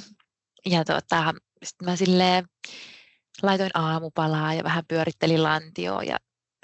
[0.66, 1.34] Ja tota,
[1.64, 2.48] sitten mä silleen
[3.42, 6.16] laitoin aamupalaa ja vähän pyörittelin lantioa ja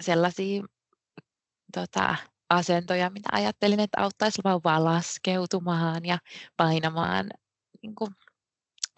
[0.03, 0.63] sellaisia
[1.77, 2.17] tota,
[2.51, 6.19] asentoja, mitä ajattelin, että auttaisi vauvaa laskeutumaan ja
[6.57, 7.27] painamaan
[7.83, 8.11] niin kuin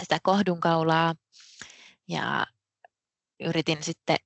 [0.02, 1.14] sitä kohdunkaulaa.
[2.08, 2.46] Ja
[3.40, 4.16] yritin sitten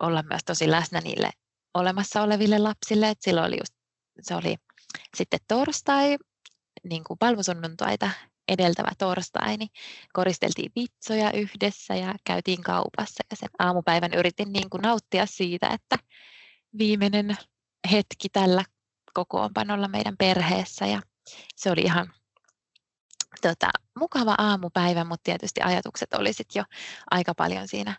[0.00, 1.30] olla myös tosi läsnä niille
[1.74, 3.10] olemassa oleville lapsille.
[3.10, 3.74] Et silloin oli just,
[4.20, 4.56] se oli
[5.16, 6.16] sitten torstai,
[6.84, 8.10] niin kuin palmusunnuntaita
[8.48, 9.70] edeltävä torstai, niin
[10.12, 13.24] koristeltiin vitsoja yhdessä ja käytiin kaupassa.
[13.30, 15.96] Ja sen aamupäivän yritin niin kuin nauttia siitä, että
[16.78, 17.36] viimeinen
[17.90, 18.64] hetki tällä
[19.14, 20.86] kokoonpanolla meidän perheessä.
[20.86, 21.02] Ja
[21.56, 22.12] se oli ihan
[23.42, 26.64] tota, mukava aamupäivä, mutta tietysti ajatukset olisit jo
[27.10, 27.96] aika paljon siinä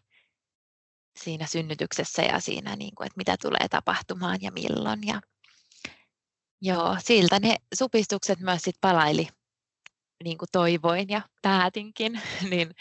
[1.20, 5.08] siinä synnytyksessä ja siinä, niin kuin, että mitä tulee tapahtumaan ja milloin.
[5.08, 5.22] Ja,
[6.62, 9.28] joo, siltä ne supistukset myös sit palaili,
[10.24, 12.72] niin kuin toivoin ja päätinkin, niin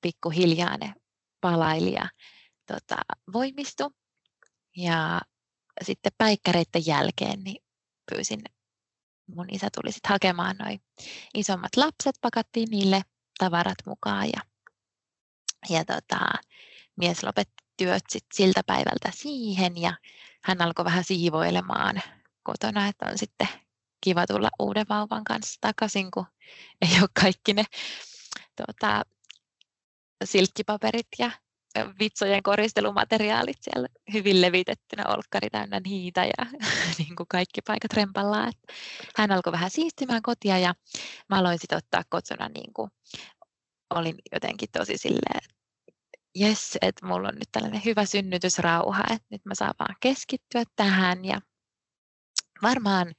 [0.00, 0.94] pikkuhiljaa ne
[1.40, 2.08] palaili ja
[2.66, 2.96] tota,
[3.32, 3.92] voimistu.
[4.76, 5.20] Ja
[5.82, 7.62] sitten päikkäreiden jälkeen niin
[8.10, 8.42] pyysin,
[9.26, 10.80] mun isä tuli sitten hakemaan noin
[11.34, 13.02] isommat lapset, pakattiin niille
[13.38, 14.40] tavarat mukaan ja,
[15.70, 16.18] ja tota,
[16.96, 19.96] mies lopetti työt sit siltä päivältä siihen ja
[20.44, 22.02] hän alkoi vähän siivoilemaan
[22.42, 23.48] kotona, että on sitten
[24.00, 26.26] kiva tulla uuden vauvan kanssa takaisin, kun
[26.82, 27.64] ei ole kaikki ne
[28.56, 29.02] tuota,
[30.24, 31.30] silkkipaperit ja
[32.00, 36.46] vitsojen koristelumateriaalit siellä hyvin levitettynä, olkkari täynnä niitä ja
[36.98, 38.52] niin kuin kaikki paikat rempallaan.
[39.16, 40.74] Hän alkoi vähän siistimään kotia ja
[41.28, 42.90] mä aloin sitten ottaa kotona, niin kuin,
[43.94, 45.40] olin jotenkin tosi silleen,
[46.34, 51.24] jes, että mulla on nyt tällainen hyvä synnytysrauha, että nyt mä saan vaan keskittyä tähän
[51.24, 51.40] ja
[52.62, 53.14] varmaan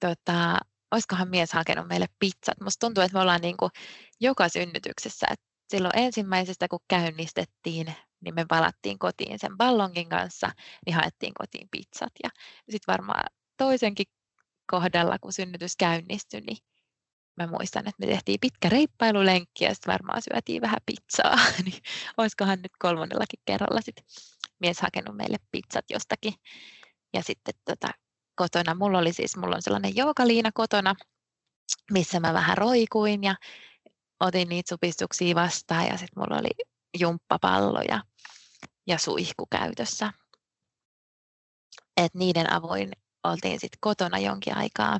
[0.00, 0.58] tota,
[0.90, 2.60] olisikohan mies hakenut meille pizzat.
[2.60, 3.70] Musta tuntuu, että me ollaan niin kuin
[4.20, 10.50] joka synnytyksessä, että silloin ensimmäisestä kun käynnistettiin, niin me palattiin kotiin sen ballonkin kanssa,
[10.86, 12.12] niin haettiin kotiin pizzat.
[12.22, 12.30] Ja
[12.70, 13.24] sitten varmaan
[13.56, 14.06] toisenkin
[14.70, 16.58] kohdalla, kun synnytys käynnistyi, niin
[17.36, 21.82] mä muistan, että me tehtiin pitkä reippailulenkki ja sitten varmaan syötiin vähän pizzaa, niin
[22.16, 23.96] olisikohan nyt kolmannellakin kerralla sit
[24.60, 26.34] mies hakenut meille pizzat jostakin.
[27.14, 27.88] Ja sitten tota,
[28.34, 30.94] kotona, mulla oli siis, mulla on sellainen joukaliina kotona,
[31.90, 33.34] missä mä vähän roikuin ja
[34.24, 36.66] otin niitä supistuksia vastaan ja sitten mulla oli
[37.00, 38.02] jumppapallo ja,
[38.86, 40.12] ja suihku käytössä.
[41.96, 42.92] Et niiden avoin
[43.24, 44.98] oltiin sitten kotona jonkin aikaa.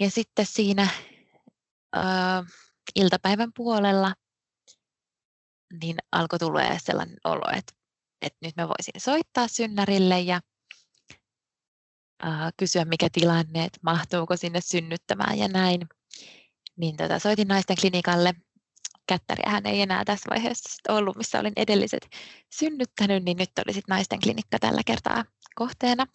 [0.00, 0.88] Ja sitten siinä
[2.94, 4.14] iltapäivän puolella
[5.82, 7.72] niin alkoi tulla sellainen olo, että,
[8.22, 10.40] että nyt mä voisin soittaa synnärille ja
[12.26, 15.80] äh, kysyä mikä tilanne, että mahtuuko sinne synnyttämään ja näin.
[16.76, 18.34] Niin tota, soitin naisten klinikalle.
[19.06, 22.08] Kättäriähän ei enää tässä vaiheessa ollut, missä olin edelliset
[22.54, 26.06] synnyttänyt, niin nyt oli sitten naisten klinikka tällä kertaa kohteena.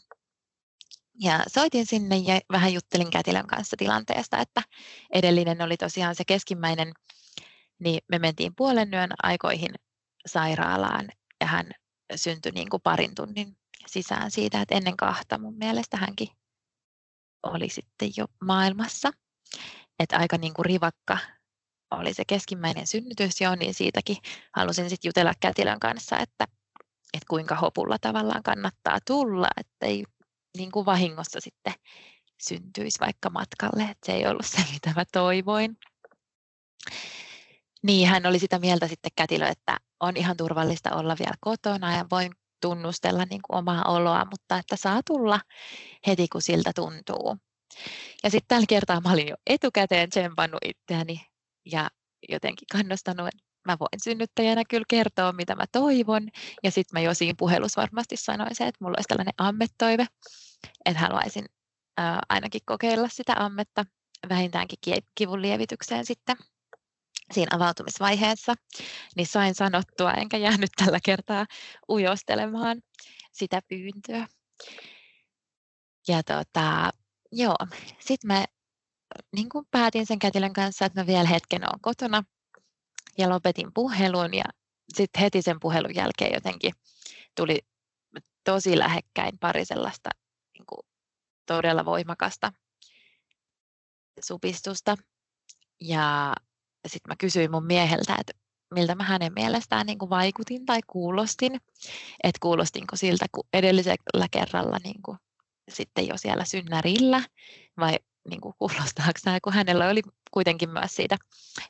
[1.21, 4.61] Ja soitin sinne ja vähän juttelin kätilön kanssa tilanteesta, että
[5.13, 6.93] edellinen oli tosiaan se keskimmäinen,
[7.79, 9.71] niin me mentiin puolen yön aikoihin
[10.25, 11.09] sairaalaan
[11.41, 11.71] ja hän
[12.15, 16.27] syntyi niin kuin parin tunnin sisään siitä, että ennen kahta mun mielestä hänkin
[17.43, 19.11] oli sitten jo maailmassa.
[19.99, 21.17] Että aika niin kuin rivakka
[21.91, 24.17] oli se keskimmäinen synnytys jo, niin siitäkin
[24.55, 26.47] halusin sitten jutella kätilön kanssa, että,
[27.13, 30.03] että kuinka hopulla tavallaan kannattaa tulla, että ei
[30.57, 31.73] niin kuin vahingossa sitten
[32.41, 35.77] syntyisi vaikka matkalle, että se ei ollut se, mitä mä toivoin.
[37.83, 42.05] Niin, hän oli sitä mieltä sitten kätilö, että on ihan turvallista olla vielä kotona ja
[42.11, 42.31] voin
[42.61, 45.39] tunnustella niin kuin omaa oloa, mutta että saa tulla
[46.07, 47.37] heti, kun siltä tuntuu.
[48.23, 51.21] Ja sitten tällä kertaa mä olin jo etukäteen tsempannut itseäni
[51.65, 51.89] ja
[52.29, 56.29] jotenkin kannustanut, että mä voin synnyttäjänä kyllä kertoa, mitä mä toivon.
[56.63, 60.05] Ja sitten mä jo siinä puhelussa varmasti sanoin se, että mulla olisi tällainen ammetoive,
[60.85, 61.45] että haluaisin
[61.97, 63.85] ää, ainakin kokeilla sitä ammetta
[64.29, 64.79] vähintäänkin
[65.15, 66.35] kivun lievitykseen sitten
[67.33, 68.53] siinä avautumisvaiheessa,
[69.15, 71.45] niin sain sanottua, enkä jäänyt tällä kertaa
[71.89, 72.81] ujostelemaan
[73.31, 74.27] sitä pyyntöä.
[76.07, 76.89] Ja tota,
[77.31, 77.55] joo,
[77.99, 78.45] sitten mä
[79.35, 82.23] niin kuin päätin sen kätilön kanssa, että mä vielä hetken olen kotona
[83.17, 84.43] ja lopetin puhelun ja
[84.93, 86.73] sitten heti sen puhelun jälkeen jotenkin
[87.35, 87.59] tuli
[88.43, 90.09] tosi lähekkäin pari sellaista
[90.53, 90.87] niin kuin
[91.45, 92.53] todella voimakasta
[94.21, 94.95] supistusta.
[95.81, 96.33] Ja
[96.87, 98.33] sitten mä kysyin mun mieheltä, että
[98.75, 101.61] miltä mä hänen mielestään niin kuin vaikutin tai kuulostin.
[102.23, 105.17] Että kuulostinko siltä kuin edellisellä kerralla niin kuin
[105.69, 107.21] sitten jo siellä synnärillä
[107.79, 110.01] vai niin kuin kuulostaako tämä, kun hänellä oli
[110.31, 111.17] kuitenkin myös siitä,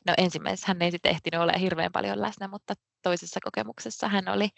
[0.08, 4.50] no ensimmäisessä hän ei sitten ehtinyt olla hirveän paljon läsnä, mutta toisessa kokemuksessa hän oli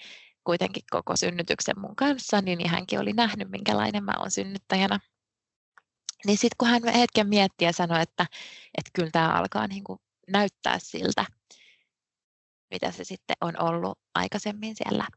[0.44, 5.00] kuitenkin koko synnytyksen mun kanssa, niin hänkin oli nähnyt, minkälainen mä olen synnyttäjänä.
[6.26, 8.26] Niin sitten kun hän hetken mietti ja sanoi, että,
[8.78, 11.26] että kyllä tämä alkaa niin kuin näyttää siltä,
[12.72, 15.08] mitä se sitten on ollut aikaisemmin siellä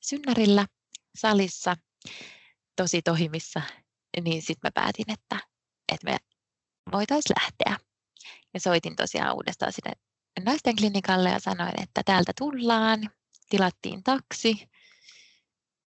[0.00, 0.66] synnärillä
[1.18, 1.76] salissa
[2.78, 3.62] tosi tohimissa,
[4.24, 5.38] niin sitten mä päätin, että,
[5.92, 6.16] että me
[6.92, 7.88] voitaisiin lähteä.
[8.54, 9.92] Ja soitin tosiaan uudestaan sinne
[10.44, 13.10] naisten klinikalle ja sanoin, että täältä tullaan.
[13.50, 14.68] Tilattiin taksi.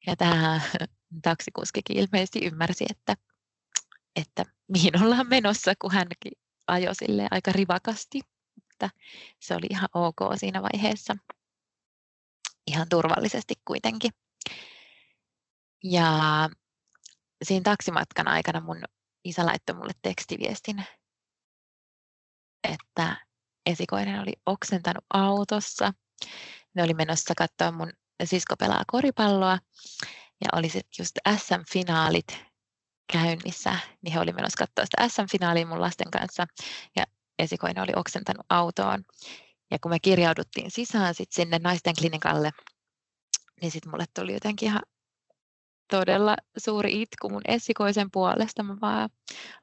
[0.08, 0.62] Ja tämä
[1.24, 3.16] taksikuskikin ilmeisesti ymmärsi, että,
[4.16, 6.32] että mihin ollaan menossa, kun hänkin
[6.68, 8.22] ajoi sille aika rivakasti
[8.84, 9.00] että
[9.40, 11.18] se oli ihan ok siinä vaiheessa.
[12.68, 14.12] Ihan turvallisesti kuitenkin.
[15.84, 16.50] Ja
[17.44, 18.84] siinä taksimatkan aikana mun
[19.24, 20.86] isä laittoi mulle tekstiviestin,
[22.64, 23.26] että
[23.66, 25.94] esikoinen oli oksentanut autossa.
[26.76, 29.60] Ne oli menossa katsoa mun sisko pelaa koripalloa
[30.42, 32.38] ja oli sitten just SM-finaalit
[33.14, 36.48] käynnissä, niin he oli menossa katsoa sitä SM-finaalia mun lasten kanssa.
[36.96, 37.06] Ja
[37.40, 39.04] esikoinen oli oksentanut autoon.
[39.72, 42.52] Ja kun me kirjauduttiin sisään sit sinne naisten klinikalle,
[43.62, 44.82] niin sitten mulle tuli jotenkin ihan
[45.90, 48.64] todella suuri itku mun esikoisen puolesta.
[48.64, 49.10] Mä vaan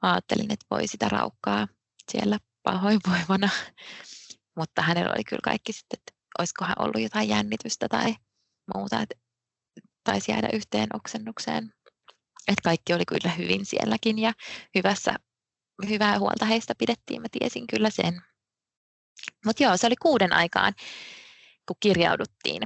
[0.02, 1.68] ajattelin, että voi sitä raukkaa
[2.12, 3.48] siellä pahoinvoivana.
[4.58, 8.14] Mutta hänellä oli kyllä kaikki sitten, että olisikohan ollut jotain jännitystä tai
[8.74, 9.16] muuta, että
[10.04, 11.72] taisi jäädä yhteen oksennukseen.
[12.48, 14.32] Että kaikki oli kyllä hyvin sielläkin ja
[14.74, 15.14] hyvässä
[15.88, 18.22] hyvää huolta heistä pidettiin, mä tiesin kyllä sen.
[19.44, 20.72] Mutta joo, se oli kuuden aikaan,
[21.66, 22.62] kun kirjauduttiin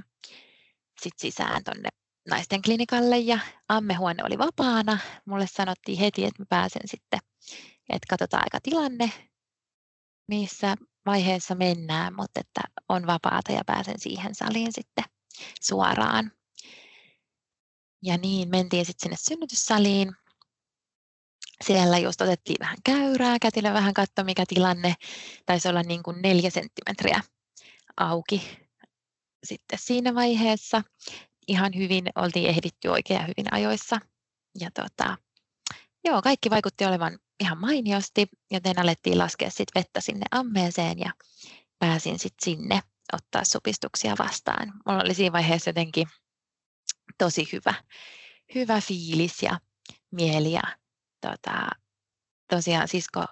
[1.01, 1.89] sit sisään tuonne
[2.29, 4.99] naisten klinikalle ja ammehuone oli vapaana.
[5.27, 7.21] Mulle sanottiin heti, että mä pääsen sitten,
[7.89, 9.13] että katsotaan aika tilanne,
[10.29, 10.75] missä
[11.07, 15.05] vaiheessa mennään, mutta että on vapaata ja pääsen siihen saliin sitten
[15.61, 16.33] suoraan.
[18.03, 20.13] Ja niin mentiin sitten sinne synnytyssaliin
[21.65, 24.95] siellä just otettiin vähän käyrää, kätilö vähän katsoi mikä tilanne,
[25.47, 27.21] taisi olla niin kuin neljä senttimetriä
[27.97, 28.69] auki
[29.45, 30.83] sitten siinä vaiheessa.
[31.49, 34.01] Ihan hyvin oltiin ehditty oikein hyvin ajoissa.
[34.61, 35.17] Ja tota,
[36.05, 41.13] joo, kaikki vaikutti olevan ihan mainiosti, joten alettiin laskea sit vettä sinne ammeeseen ja
[41.79, 42.81] pääsin sitten sinne
[43.13, 44.73] ottaa supistuksia vastaan.
[44.87, 46.09] Mulla oli siinä vaiheessa jotenkin
[47.19, 47.75] tosi hyvä,
[48.55, 49.61] hyvä fiilis ja
[50.11, 50.63] mieli ja
[51.21, 51.69] tota,
[52.51, 53.25] tosiaan sisko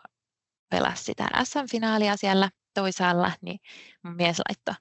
[0.71, 3.61] pelasi sitä SM-finaalia siellä toisaalla, niin
[4.03, 4.75] mun mies laittoi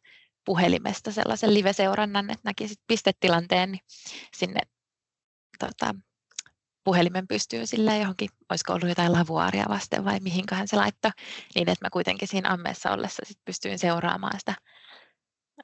[0.47, 3.81] puhelimesta sellaisen live-seurannan, että näki sit pistetilanteen, niin
[4.37, 4.61] sinne
[5.59, 5.95] tota,
[6.83, 11.11] puhelimen pystyy sillä johonkin, olisiko ollut jotain lavuaaria vasten vai mihinköhän se laittoi,
[11.55, 14.55] niin että mä kuitenkin siinä ammeessa ollessa sit pystyin seuraamaan sitä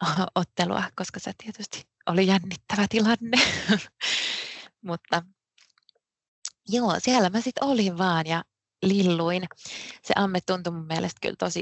[0.36, 3.38] ottelua, koska se tietysti oli jännittävä tilanne.
[4.90, 5.24] Mutta
[6.70, 8.44] joo, siellä mä sitten olin vaan ja
[8.82, 9.44] lilluin.
[10.02, 11.62] Se amme tuntui mun mielestä kyllä tosi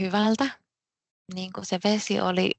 [0.00, 0.65] hyvältä.
[1.34, 2.50] Niin kuin se vesi oli,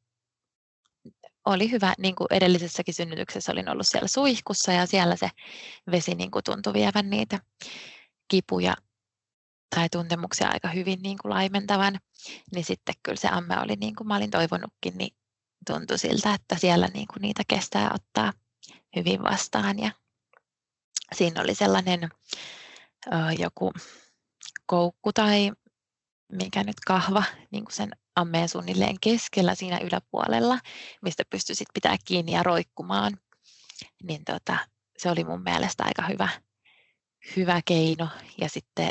[1.46, 5.30] oli hyvä, niin kuin edellisessäkin synnytyksessä olin ollut siellä suihkussa ja siellä se
[5.92, 7.40] vesi niin kuin tuntui vievän niitä
[8.28, 8.76] kipuja
[9.76, 12.00] tai tuntemuksia aika hyvin niin kuin laimentavan,
[12.52, 15.16] niin sitten kyllä se amme oli niin kuin mä olin toivonutkin, niin
[15.68, 18.34] tuntui siltä, että siellä niin kuin niitä kestää ottaa
[18.96, 19.80] hyvin vastaan.
[19.80, 19.92] Ja
[21.16, 22.10] siinä oli sellainen
[23.08, 23.10] ö,
[23.40, 23.74] joku
[24.66, 25.52] koukku tai
[26.32, 30.60] mikä nyt kahva niin kuin sen ammeen suunnilleen keskellä siinä yläpuolella,
[31.02, 33.18] mistä pystyisit pitää kiinni ja roikkumaan.
[34.04, 34.58] Niin tota,
[34.98, 36.30] se oli mun mielestä aika hyvä,
[37.36, 38.08] hyvä keino.
[38.42, 38.90] Ja sitten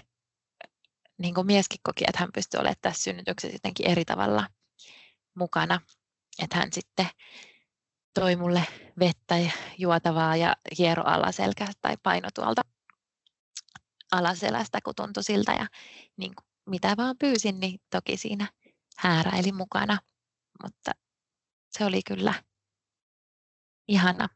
[1.19, 4.47] niin kuin mieskin koki, että hän pystyi olemaan tässä synnytyksessä jotenkin eri tavalla
[5.35, 5.81] mukana.
[6.43, 7.07] Että hän sitten
[8.15, 8.63] toi mulle
[8.99, 12.63] vettä ja juotavaa ja hiero alaselkä tai paino tuolta
[14.13, 15.53] alaselästä, kun tuntui siltä.
[15.53, 15.67] Ja
[16.17, 18.49] niin kuin mitä vaan pyysin, niin toki siinä
[18.99, 19.99] hääräili mukana.
[20.63, 20.93] Mutta
[21.71, 22.35] se oli kyllä
[23.89, 24.29] ihana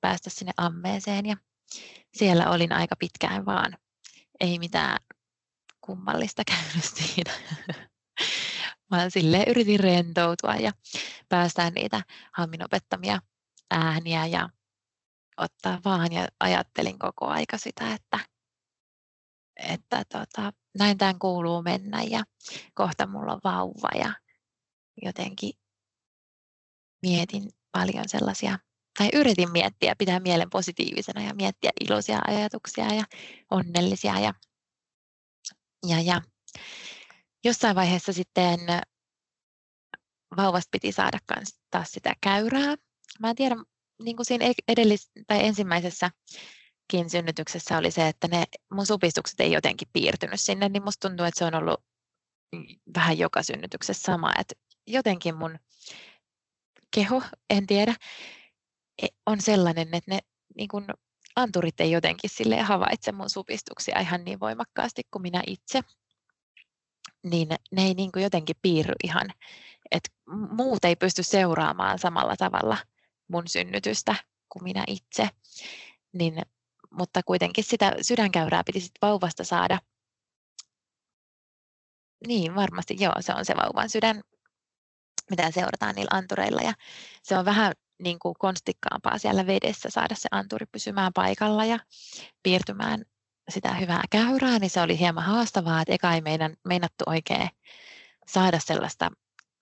[0.00, 1.36] päästä sinne ammeeseen ja
[2.14, 3.78] siellä olin aika pitkään vaan.
[4.40, 4.98] Ei mitään
[5.80, 7.32] kummallista käynyt siinä.
[8.90, 10.72] Mä sille yritin rentoutua ja
[11.28, 13.20] päästään niitä Hammin opettamia
[13.70, 14.48] ääniä ja
[15.36, 18.18] ottaa vaan ja ajattelin koko aika sitä, että,
[19.56, 22.24] että tota, näin tämän kuuluu mennä ja
[22.74, 24.12] kohta mulla on vauva ja
[25.02, 25.52] jotenkin
[27.02, 28.58] mietin paljon sellaisia,
[28.98, 33.04] tai yritin miettiä, pitää mielen positiivisena ja miettiä iloisia ajatuksia ja
[33.50, 34.34] onnellisia ja,
[35.86, 36.22] ja, ja
[37.44, 38.60] jossain vaiheessa sitten
[40.36, 41.18] vauvasta piti saada
[41.70, 42.76] taas sitä käyrää.
[43.20, 43.56] Mä en tiedä,
[44.02, 45.46] niin kuin siinä edellis- tai
[46.98, 51.26] ensimmäisessäkin synnytyksessä oli se, että ne mun supistukset ei jotenkin piirtynyt sinne, niin musta tuntuu,
[51.26, 51.84] että se on ollut
[52.94, 54.54] vähän joka synnytyksessä sama, että
[54.86, 55.58] jotenkin mun
[56.94, 57.94] keho, en tiedä,
[59.02, 60.18] e, on sellainen, että ne
[60.56, 60.84] niin kuin
[61.36, 65.80] anturit ei jotenkin sille havaitse mun supistuksia ihan niin voimakkaasti kuin minä itse
[67.22, 69.30] niin ne ei niin jotenkin piirry ihan,
[69.90, 70.10] että
[70.50, 72.76] muut ei pysty seuraamaan samalla tavalla
[73.28, 74.14] mun synnytystä
[74.48, 75.28] kuin minä itse.
[76.12, 76.42] Niin,
[76.90, 79.78] mutta kuitenkin sitä sydänkäyrää piti sit vauvasta saada.
[82.26, 84.22] Niin, varmasti joo, se on se vauvan sydän,
[85.30, 86.60] mitä seurataan niillä antureilla.
[86.60, 86.72] Ja
[87.22, 87.72] se on vähän
[88.02, 91.78] niin kuin konstikkaampaa siellä vedessä saada se anturi pysymään paikalla ja
[92.42, 93.04] piirtymään
[93.48, 97.48] sitä hyvää käyrää, niin se oli hieman haastavaa, että eka ei meidän meinattu oikein
[98.26, 99.10] saada sellaista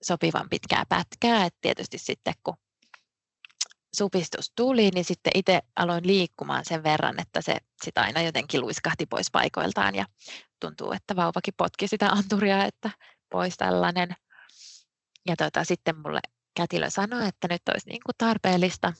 [0.02, 2.56] sopivan pitkää pätkää, että tietysti sitten kun
[3.96, 9.06] supistus tuli, niin sitten itse aloin liikkumaan sen verran, että se sitä aina jotenkin luiskahti
[9.06, 10.06] pois paikoiltaan ja
[10.60, 12.90] tuntuu, että vauvakin potki sitä anturia, että
[13.30, 14.16] pois tällainen.
[15.26, 16.20] Ja tota, sitten mulle
[16.56, 18.92] kätilö sanoi, että nyt olisi niin kuin tarpeellista,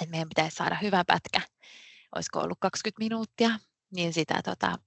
[0.00, 1.40] että meidän pitäisi saada hyvä pätkä
[2.14, 3.50] olisiko ollut 20 minuuttia,
[3.94, 4.78] niin sitä tota,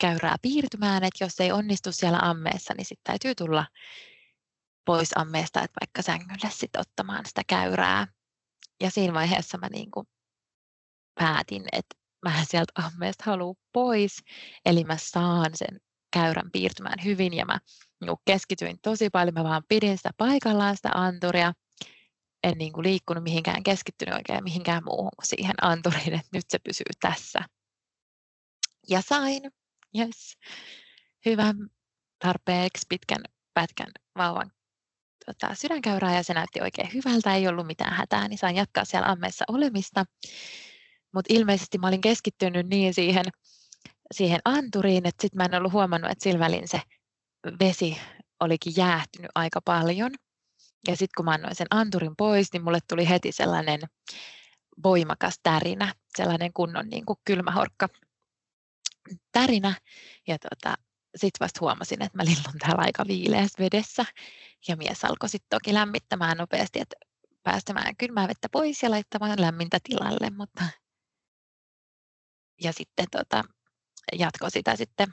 [0.00, 3.66] käyrää piirtymään, että jos ei onnistu siellä ammeessa, niin sitten täytyy tulla
[4.84, 8.06] pois ammeesta, että vaikka sängylle sitten ottamaan sitä käyrää.
[8.80, 10.06] Ja siinä vaiheessa mä niin kuin
[11.14, 14.22] päätin, että mä en sieltä ammeesta halua pois,
[14.64, 15.80] eli mä saan sen
[16.12, 17.58] käyrän piirtymään hyvin ja mä
[18.00, 21.52] niin keskityin tosi paljon, mä vaan pidin sitä paikallaan sitä anturia.
[22.42, 26.58] En niin kuin liikkunut mihinkään, keskittynyt oikein mihinkään muuhun kuin siihen anturiin, että nyt se
[26.58, 27.40] pysyy tässä.
[28.88, 29.42] Ja sain,
[29.98, 30.38] yes,
[31.26, 31.56] hyvän
[32.18, 34.52] tarpeeksi pitkän pätkän vauvan
[35.26, 39.08] tota, sydänkäyrää ja se näytti oikein hyvältä, ei ollut mitään hätää, niin sain jatkaa siellä
[39.08, 40.04] ammeessa olemista.
[41.14, 43.24] Mutta ilmeisesti mä olin keskittynyt niin siihen,
[44.12, 46.80] siihen anturiin, että sitten mä en ollut huomannut, että sillä välin se
[47.60, 47.96] vesi
[48.40, 50.10] olikin jäähtynyt aika paljon.
[50.88, 53.80] Ja sitten kun mä annoin sen anturin pois, niin mulle tuli heti sellainen
[54.82, 57.88] voimakas tärinä, sellainen kunnon niin kuin kylmähorkka
[59.32, 59.74] tärinä.
[60.26, 60.74] Ja tota,
[61.16, 64.04] sitten vasta huomasin, että mä lillun täällä aika viileässä vedessä.
[64.68, 66.96] Ja mies alkoi sitten toki lämmittämään nopeasti, että
[67.42, 70.30] päästämään kylmää vettä pois ja laittamaan lämmintä tilalle.
[70.30, 70.64] Mutta...
[72.62, 73.44] Ja sitten tota,
[74.12, 75.08] jatko sitä sitten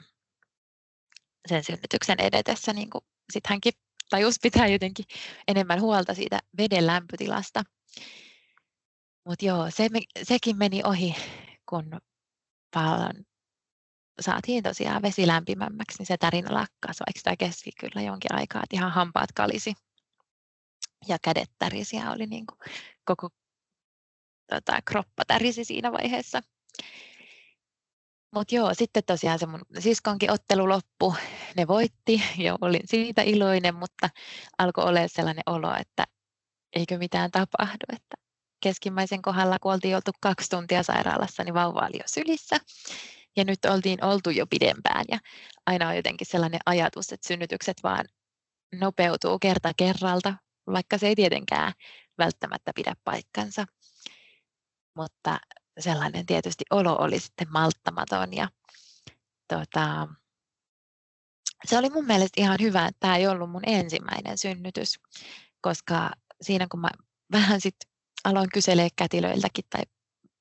[1.48, 3.72] sen synnytyksen edetessä, niin kuin sit hänkin
[4.10, 5.04] tajus pitää jotenkin
[5.48, 7.62] enemmän huolta siitä veden lämpötilasta.
[9.24, 9.88] Mutta joo, se,
[10.22, 11.16] sekin meni ohi,
[11.68, 12.00] kun
[12.74, 13.24] paljon
[14.20, 18.76] saatiin tosiaan vesi lämpimämmäksi, niin se tarina lakkasi, vaikka sitä kesti kyllä jonkin aikaa, että
[18.76, 19.74] ihan hampaat kalisi
[21.08, 22.58] ja kädet tärisi ja oli niin kuin
[23.04, 23.28] koko
[24.50, 26.40] tota, kroppa tärisi siinä vaiheessa.
[28.34, 31.14] Mutta joo, sitten tosiaan se mun siskonkin ottelu loppu,
[31.56, 32.22] ne voitti.
[32.38, 34.10] Ja olin siitä iloinen, mutta
[34.58, 36.04] alkoi olla sellainen olo, että
[36.72, 38.16] eikö mitään tapahdu, että
[38.62, 42.56] keskimmäisen kohdalla, kun oltiin oltu kaksi tuntia sairaalassa, niin vauva oli jo sylissä
[43.36, 45.18] ja nyt oltiin oltu jo pidempään ja
[45.66, 48.04] aina on jotenkin sellainen ajatus, että synnytykset vaan
[48.80, 50.34] nopeutuu kerta kerralta,
[50.66, 51.72] vaikka se ei tietenkään
[52.18, 53.66] välttämättä pidä paikkansa.
[54.96, 55.38] Mutta
[55.80, 58.48] sellainen tietysti olo oli sitten malttamaton ja
[59.48, 60.08] tota,
[61.64, 65.00] se oli mun mielestä ihan hyvä, että tämä ei ollut mun ensimmäinen synnytys,
[65.60, 66.10] koska
[66.42, 66.90] siinä kun mä
[67.32, 67.90] vähän sitten
[68.24, 69.82] aloin kyselee kätilöiltäkin tai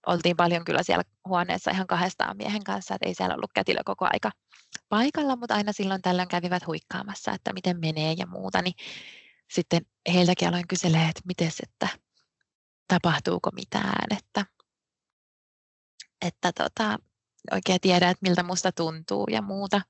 [0.07, 4.07] oltiin paljon kyllä siellä huoneessa ihan kahdestaan miehen kanssa, että ei siellä ollut kätilö koko
[4.13, 4.31] aika
[4.89, 8.73] paikalla, mutta aina silloin tällöin kävivät huikkaamassa, että miten menee ja muuta, niin
[9.53, 9.81] sitten
[10.13, 11.87] heiltäkin aloin kyselee, että miten että
[12.87, 14.45] tapahtuuko mitään, että,
[16.25, 16.97] että tota,
[17.51, 19.81] oikein tiedä, että miltä musta tuntuu ja muuta.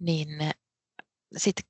[0.00, 0.28] Niin
[1.36, 1.64] sitten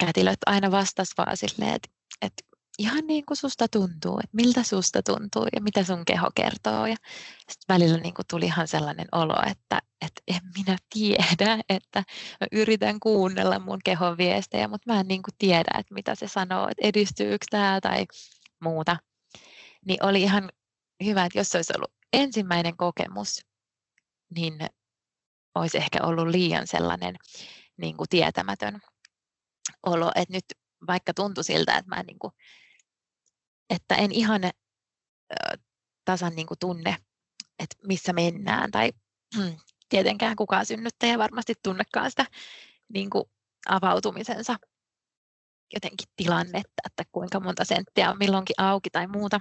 [0.00, 1.88] kätilöt aina vastas vaan silleen, että,
[2.22, 6.86] että ihan niin kuin susta tuntuu, että miltä susta tuntuu ja mitä sun keho kertoo.
[6.86, 6.96] Ja
[7.38, 12.04] sitten välillä niin kuin tuli ihan sellainen olo, että, että en minä tiedä, että
[12.40, 16.28] mä yritän kuunnella mun kehon viestejä, mutta mä en niin kuin tiedä, että mitä se
[16.28, 18.06] sanoo, että edistyykö tämä tai
[18.60, 18.96] muuta.
[19.86, 20.50] Niin oli ihan
[21.04, 23.46] hyvä, että jos se olisi ollut ensimmäinen kokemus,
[24.34, 24.54] niin
[25.54, 27.16] olisi ehkä ollut liian sellainen
[27.76, 28.80] niin kuin tietämätön
[29.82, 30.44] olo, että nyt
[30.86, 32.32] vaikka tuntui siltä, että mä en niin kuin
[33.70, 34.40] että en ihan
[36.04, 36.96] tasan niin kuin tunne,
[37.58, 38.70] että missä mennään.
[38.70, 38.92] Tai
[39.88, 42.26] tietenkään kukaan synnyttäjä varmasti tunnekaan sitä
[42.88, 43.24] niin kuin
[43.68, 44.56] avautumisensa
[45.74, 49.40] jotenkin tilannetta, että kuinka monta senttiä on milloinkin auki tai muuta,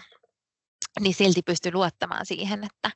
[1.00, 2.92] niin silti pysty luottamaan siihen, että,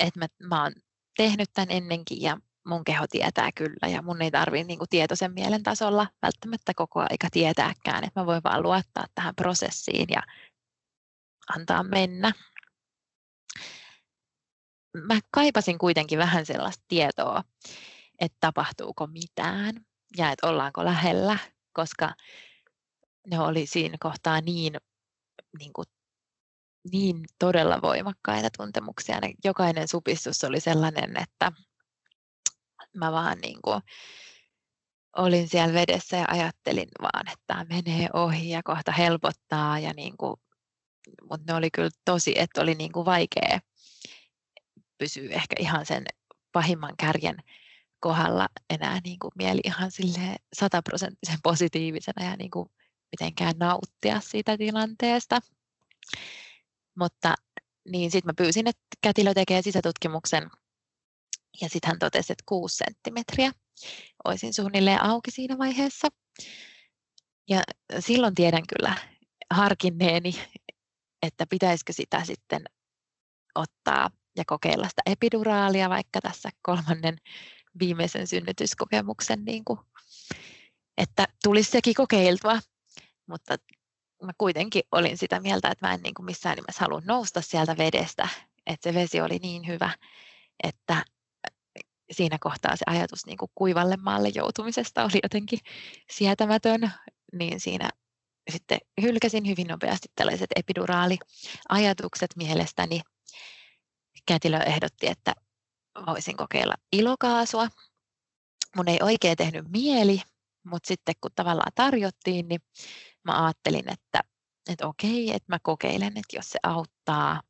[0.00, 0.72] että mä, mä oon
[1.16, 2.36] tehnyt tämän ennenkin ja
[2.66, 7.28] mun keho tietää kyllä ja mun ei tarvitse niin tietoisen mielen tasolla välttämättä koko aika
[7.32, 10.22] tietääkään, että mä voin vaan luottaa tähän prosessiin ja
[11.56, 12.32] antaa mennä.
[14.96, 17.44] Mä kaipasin kuitenkin vähän sellaista tietoa,
[18.20, 19.74] että tapahtuuko mitään
[20.16, 21.38] ja että ollaanko lähellä,
[21.72, 22.14] koska
[23.26, 24.76] ne oli siinä kohtaa niin,
[25.58, 25.86] niin, kuin,
[26.92, 29.20] niin todella voimakkaita tuntemuksia.
[29.20, 31.52] Ne, jokainen supistus oli sellainen, että
[32.98, 33.80] mä vaan niin kuin
[35.16, 39.78] olin siellä vedessä ja ajattelin vaan, että tämä menee ohi ja kohta helpottaa.
[39.78, 40.36] Ja niin kuin,
[41.30, 43.60] mutta ne oli kyllä tosi, että oli niin kuin vaikea
[44.98, 46.04] pysyä ehkä ihan sen
[46.52, 47.36] pahimman kärjen
[48.00, 49.90] kohdalla enää niin kuin mieli ihan
[50.52, 52.68] sataprosenttisen positiivisena ja niin kuin
[53.12, 55.40] mitenkään nauttia siitä tilanteesta.
[56.98, 57.34] Mutta
[57.88, 60.50] niin sitten mä pyysin, että kätilö tekee sisätutkimuksen
[61.60, 63.52] ja sitten hän totesi, että 6 senttimetriä
[64.24, 66.08] olisin suunnilleen auki siinä vaiheessa.
[67.48, 67.62] Ja
[68.00, 68.96] silloin tiedän kyllä
[69.50, 70.34] harkinneeni,
[71.22, 72.64] että pitäisikö sitä sitten
[73.54, 77.16] ottaa ja kokeilla sitä epiduraalia vaikka tässä kolmannen
[77.78, 79.78] viimeisen synnytyskokemuksen, niin kuin,
[80.98, 82.60] että tulisi sekin kokeiltua.
[83.26, 83.56] Mutta
[84.22, 87.76] mä kuitenkin olin sitä mieltä, että mä en niin kuin missään nimessä halua nousta sieltä
[87.76, 88.28] vedestä,
[88.66, 89.90] että se vesi oli niin hyvä,
[90.62, 91.04] että
[92.10, 95.58] siinä kohtaa se ajatus niin kuin kuivalle maalle joutumisesta oli jotenkin
[96.10, 96.92] sietämätön,
[97.32, 97.90] niin siinä
[98.50, 103.00] sitten hylkäsin hyvin nopeasti tällaiset epiduraaliajatukset mielestäni.
[104.26, 105.34] Kätilö ehdotti, että
[106.06, 107.68] voisin kokeilla ilokaasua.
[108.76, 110.22] Mun ei oikein tehnyt mieli,
[110.64, 112.60] mutta sitten kun tavallaan tarjottiin, niin
[113.24, 114.20] mä ajattelin, että,
[114.70, 117.40] että okei, että mä kokeilen, että jos se auttaa,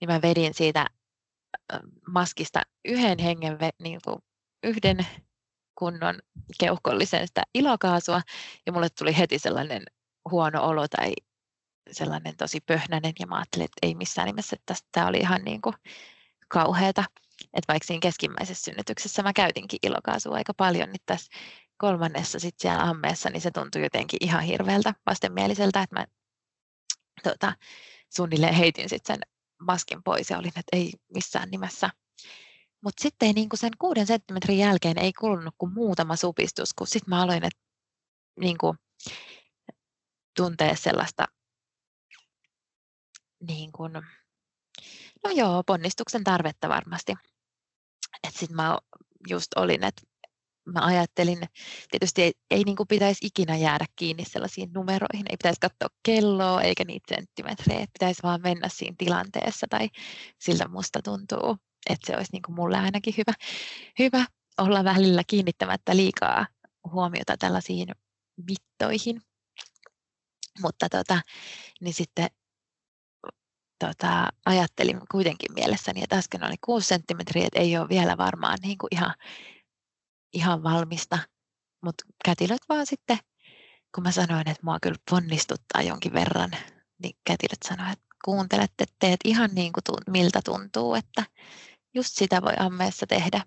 [0.00, 0.86] niin mä vedin siitä
[2.08, 4.18] maskista yhden hengen, niin kuin
[4.62, 5.06] yhden
[5.78, 6.18] kunnon
[6.60, 8.20] keuhkollisen sitä ilokaasua
[8.66, 9.82] ja mulle tuli heti sellainen
[10.30, 11.12] huono olo tai
[11.90, 15.62] sellainen tosi pöhnäinen ja mä ajattelin, että ei missään nimessä, että tämä oli ihan niin
[15.62, 15.74] kuin
[16.48, 17.04] kauheata.
[17.42, 21.32] Että vaikka siinä keskimmäisessä synnytyksessä mä käytinkin ilokaasua aika paljon, niin tässä
[21.76, 26.06] kolmannessa sitten siellä ammeessa, niin se tuntui jotenkin ihan hirveältä vastenmieliseltä, että mä
[27.22, 27.52] tota,
[28.16, 29.22] suunnilleen heitin sitten sen
[29.66, 31.90] maskin pois ja olin, että ei missään nimessä.
[32.84, 37.10] Mutta sitten niin kuin sen kuuden senttimetrin jälkeen ei kulunut kuin muutama supistus, kun sitten
[37.10, 37.52] mä aloin et,
[38.40, 38.78] niin kuin,
[40.36, 41.24] tuntee sellaista
[43.48, 43.92] niin kuin,
[45.24, 47.14] no joo, ponnistuksen tarvetta varmasti.
[48.22, 48.78] Että sitten mä
[49.28, 50.02] just olin, että
[50.64, 51.38] mä ajattelin,
[51.90, 56.62] tietysti ei, ei niin kuin pitäisi ikinä jäädä kiinni sellaisiin numeroihin, ei pitäisi katsoa kelloa
[56.62, 59.88] eikä niitä senttimetrejä, pitäisi vaan mennä siinä tilanteessa tai
[60.38, 61.56] siltä musta tuntuu,
[61.90, 63.32] että se olisi niin kuin mulle ainakin hyvä,
[63.98, 64.26] hyvä
[64.58, 66.46] olla välillä kiinnittämättä liikaa
[66.92, 67.88] huomiota tällaisiin
[68.36, 69.22] mittoihin.
[70.62, 71.20] Mutta tota,
[71.80, 72.26] niin sitten
[73.78, 78.78] tota, ajattelin kuitenkin mielessäni, että äsken oli 6 senttimetriä, että ei ole vielä varmaan niin
[78.78, 79.14] kuin ihan,
[80.32, 81.18] ihan valmista.
[81.84, 83.18] Mutta kätilöt vaan sitten,
[83.94, 86.50] kun mä sanoin, että mua kyllä ponnistuttaa jonkin verran,
[87.02, 91.24] niin kätilöt sanoivat, että kuuntelette, teet ihan niin kuin miltä tuntuu, että
[91.94, 93.44] just sitä voi ammeessa tehdä,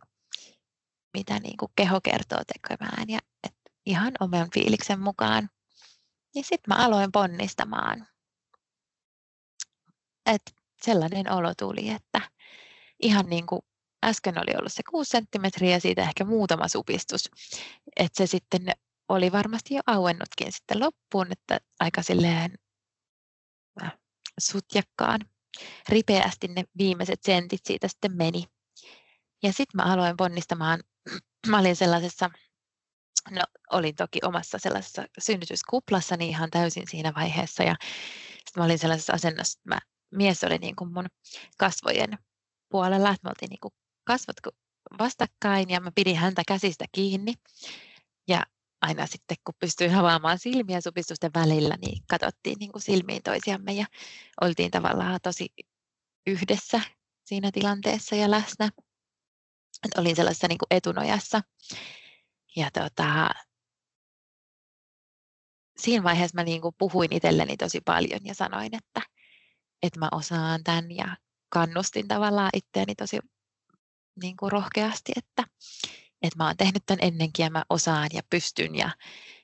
[1.13, 5.49] mitä niin kuin keho kertoo tekemään ja että ihan oman fiiliksen mukaan.
[6.35, 8.07] Ja sitten mä aloin ponnistamaan
[10.25, 12.21] että sellainen olo tuli, että
[12.99, 13.61] ihan niin kuin
[14.05, 17.29] äsken oli ollut se 6 senttimetriä ja siitä ehkä muutama supistus,
[17.95, 18.71] että se sitten
[19.09, 22.55] oli varmasti jo auennutkin sitten loppuun, että aika silleen
[23.83, 23.97] äh,
[24.39, 25.21] sutjakkaan
[25.89, 28.43] ripeästi ne viimeiset sentit siitä sitten meni.
[29.43, 30.79] Ja sitten mä aloin ponnistamaan,
[31.47, 32.29] mä olin sellaisessa,
[33.31, 33.41] no
[33.71, 37.63] olin toki omassa sellaisessa synnytyskuplassani ihan täysin siinä vaiheessa.
[37.63, 37.75] Ja
[38.29, 39.79] sitten mä olin sellaisessa asennossa, että mä
[40.11, 41.05] mies oli niin kuin mun
[41.57, 42.17] kasvojen
[42.69, 43.73] puolella, että me oltiin niin kuin
[44.05, 44.35] kasvot
[44.99, 47.33] vastakkain ja mä pidin häntä käsistä kiinni.
[48.27, 48.43] Ja
[48.81, 53.85] aina sitten, kun pystyin avaamaan silmiä supistusten välillä, niin katsottiin niin kuin silmiin toisiamme ja
[54.41, 55.47] oltiin tavallaan tosi
[56.27, 56.81] yhdessä
[57.23, 58.69] siinä tilanteessa ja läsnä.
[59.85, 61.41] Et olin sellaisessa niin kuin etunojassa.
[62.55, 63.29] Ja tota,
[65.77, 69.01] siinä vaiheessa mä niin kuin puhuin itselleni tosi paljon ja sanoin, että,
[69.83, 71.17] että mä osaan tämän ja
[71.49, 73.19] kannustin tavallaan itseäni tosi
[74.21, 75.43] niin kuin rohkeasti, että,
[76.21, 78.89] että mä oon tehnyt tämän ennenkin ja mä osaan ja pystyn ja,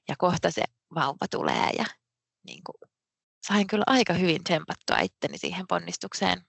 [0.10, 0.64] ja kohta se
[0.96, 1.86] vauva tulee ja
[2.44, 2.92] niin kuin,
[3.48, 6.42] sain kyllä aika hyvin tsempattua itteni siihen ponnistukseen.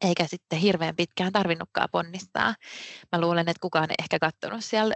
[0.00, 2.54] Eikä sitten hirveän pitkään tarvinnutkaan ponnistaa.
[3.12, 4.94] Mä luulen, että kukaan ei ehkä katsonut siellä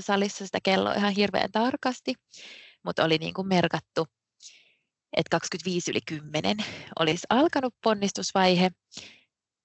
[0.00, 2.14] salissa sitä kelloa ihan hirveän tarkasti,
[2.84, 4.06] mutta oli niin kuin merkattu
[5.16, 6.56] että 25 yli 10
[6.98, 8.70] olisi alkanut ponnistusvaihe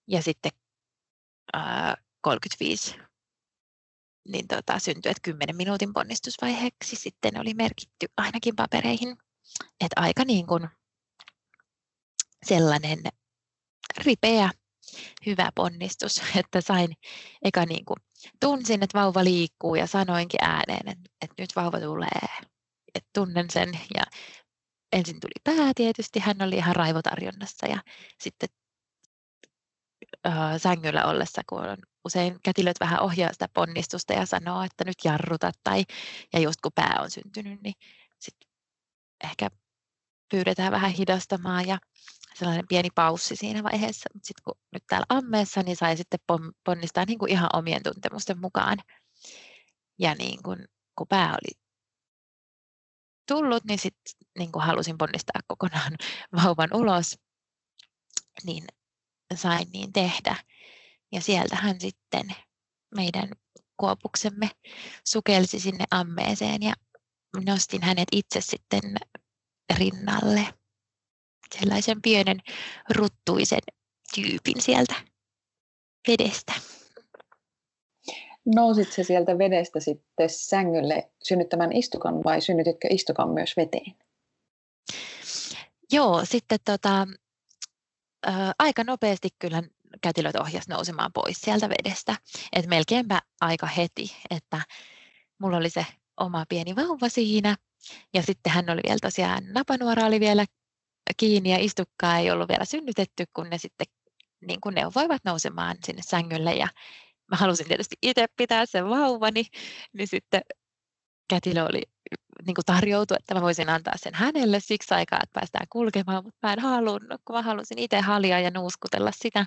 [0.08, 0.52] ja sitten
[2.22, 2.96] 35
[4.28, 9.18] niin tota, syntyi, että 10 minuutin ponnistusvaiheeksi sitten oli merkitty ainakin papereihin,
[9.82, 10.68] että aika niin kuin
[12.46, 13.00] sellainen
[13.98, 14.50] ripeä,
[15.26, 16.94] hyvä ponnistus, että sain
[17.44, 17.98] eka niin kuin,
[18.40, 22.28] tunsin, että vauva liikkuu ja sanoinkin ääneen, että, että nyt vauva tulee,
[22.96, 24.04] että tunnen sen ja
[24.92, 27.84] ensin tuli pää tietysti, hän oli ihan raivotarjonnassa ja
[28.20, 28.50] sitten
[30.28, 34.98] äh, sängyllä ollessa, kun on usein kätilöt vähän ohjaa sitä ponnistusta ja sanoo, että nyt
[35.04, 35.84] jarruta tai
[36.34, 37.74] ja just kun pää on syntynyt, niin
[38.20, 38.50] sitten
[39.24, 39.50] ehkä
[40.32, 41.78] pyydetään vähän hidastamaan ja
[42.34, 46.20] sellainen pieni paussi siinä vaiheessa, mutta sitten kun nyt täällä ammeessa, niin sai sitten
[46.64, 48.78] ponnistaa niin kuin ihan omien tuntemusten mukaan.
[50.00, 50.66] Ja niin kuin,
[50.98, 51.62] kun pää oli
[53.28, 55.96] tullut, niin sitten niin kuin halusin ponnistaa kokonaan
[56.44, 57.20] vauvan ulos,
[58.44, 58.64] niin
[59.38, 60.36] sain niin tehdä.
[61.12, 62.36] Ja sieltähän sitten
[62.96, 63.30] meidän
[63.78, 64.50] kuopuksemme
[65.08, 66.74] sukelsi sinne ammeeseen ja
[67.46, 68.82] nostin hänet itse sitten
[69.78, 70.54] rinnalle.
[71.60, 72.38] Sellaisen pienen
[72.96, 73.60] ruttuisen
[74.16, 74.96] tyypin sieltä
[76.08, 76.54] vedestä.
[78.46, 83.96] Nousit se sieltä vedestä sitten sängylle synnyttämään istukan vai synnytitkö istukan myös veteen?
[85.92, 87.08] Joo, sitten tota,
[88.26, 89.64] ää, aika nopeasti kyllä
[90.02, 92.16] kätilöt ohjas nousemaan pois sieltä vedestä.
[92.54, 94.62] Et melkeinpä aika heti, että
[95.40, 95.86] mulla oli se
[96.18, 97.56] oma pieni vauva siinä.
[98.14, 100.46] Ja sitten hän oli vielä tosiaan, napanuora oli vielä
[101.18, 103.88] kiinni ja istukkaa ei ollut vielä synnytetty, kun ne sitten
[104.48, 106.56] niin kun neuvoivat nousemaan sinne sängylle.
[106.56, 106.68] Ja
[107.32, 109.46] mä halusin tietysti itse pitää sen vauvani,
[109.94, 110.42] niin sitten
[111.30, 111.82] kätilö oli
[112.46, 116.48] niin kuin tarjoutui, että mä voisin antaa sen hänelle siksi aikaa, että päästään kulkemaan, mutta
[116.48, 119.46] mä en halunnut, kun mä halusin itse halia ja nuuskutella sitä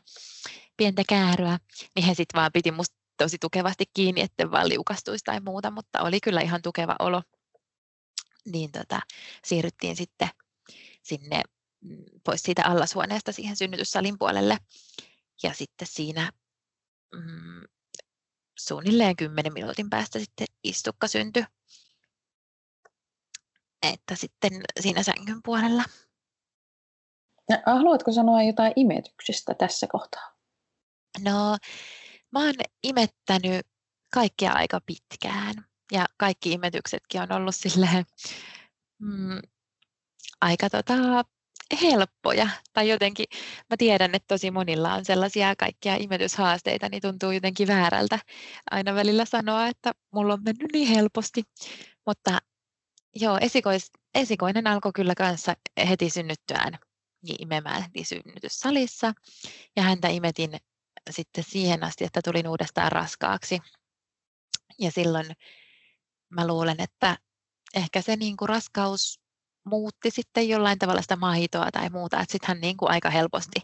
[0.76, 1.58] pientä kääryä,
[1.96, 6.02] niin he sitten vaan piti musta tosi tukevasti kiinni, että vaan liukastuisi tai muuta, mutta
[6.02, 7.22] oli kyllä ihan tukeva olo.
[8.46, 9.00] Niin tota,
[9.44, 10.28] siirryttiin sitten
[11.02, 11.42] sinne
[11.80, 14.58] mm, pois siitä allashuoneesta siihen synnytyssalin puolelle.
[15.42, 16.32] Ja sitten siinä
[17.14, 17.62] mm,
[18.58, 21.44] suunnilleen 10 minuutin päästä sitten istukka syntyi.
[23.92, 25.84] Että sitten siinä sängyn puolella.
[27.48, 30.34] Ja haluatko sanoa jotain imetyksestä tässä kohtaa?
[31.24, 31.56] No,
[32.32, 33.66] mä oon imettänyt
[34.14, 35.54] kaikkia aika pitkään.
[35.92, 38.04] Ja kaikki imetyksetkin on ollut silleen,
[38.98, 39.40] mm,
[40.40, 40.94] aika tota,
[41.82, 42.48] helppoja.
[42.72, 43.26] Tai jotenkin,
[43.70, 48.18] mä tiedän, että tosi monilla on sellaisia kaikkia imetyshaasteita, niin tuntuu jotenkin väärältä
[48.70, 51.42] aina välillä sanoa, että mulla on mennyt niin helposti.
[52.06, 52.38] Mutta
[53.14, 55.54] joo, esikois, esikoinen alkoi kyllä kanssa
[55.88, 56.78] heti synnyttyään
[57.38, 59.12] imemään synnytyssalissa.
[59.76, 60.56] Ja häntä imetin
[61.10, 63.58] sitten siihen asti, että tulin uudestaan raskaaksi.
[64.78, 65.26] Ja silloin
[66.30, 67.16] mä luulen, että
[67.74, 69.20] ehkä se niin kuin raskaus
[69.64, 73.60] muutti sitten jollain tavalla sitä maitoa tai muuta, että sitten hän niin kuin aika helposti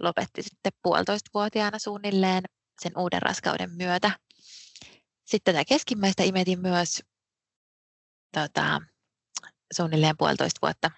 [0.00, 2.42] lopetti sitten puolitoistavuotiaana suunnilleen
[2.82, 4.10] sen uuden raskauden myötä.
[5.24, 7.02] Sitten tätä keskimmäistä imetin myös
[8.32, 8.80] tota,
[9.76, 10.90] suunnilleen puolitoista vuotta.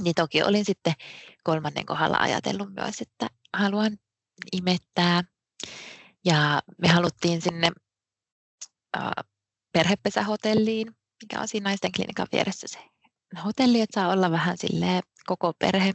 [0.00, 0.92] Niin toki olin sitten
[1.44, 3.98] kolmannen kohdalla ajatellut myös, että haluan
[4.52, 5.24] imettää.
[6.24, 7.70] Ja me haluttiin sinne
[8.96, 9.10] äh,
[9.72, 12.90] perhepesähotelliin, mikä on siinä naisten klinikan vieressä se
[13.44, 15.92] hotelli, että saa olla vähän sille koko perhe,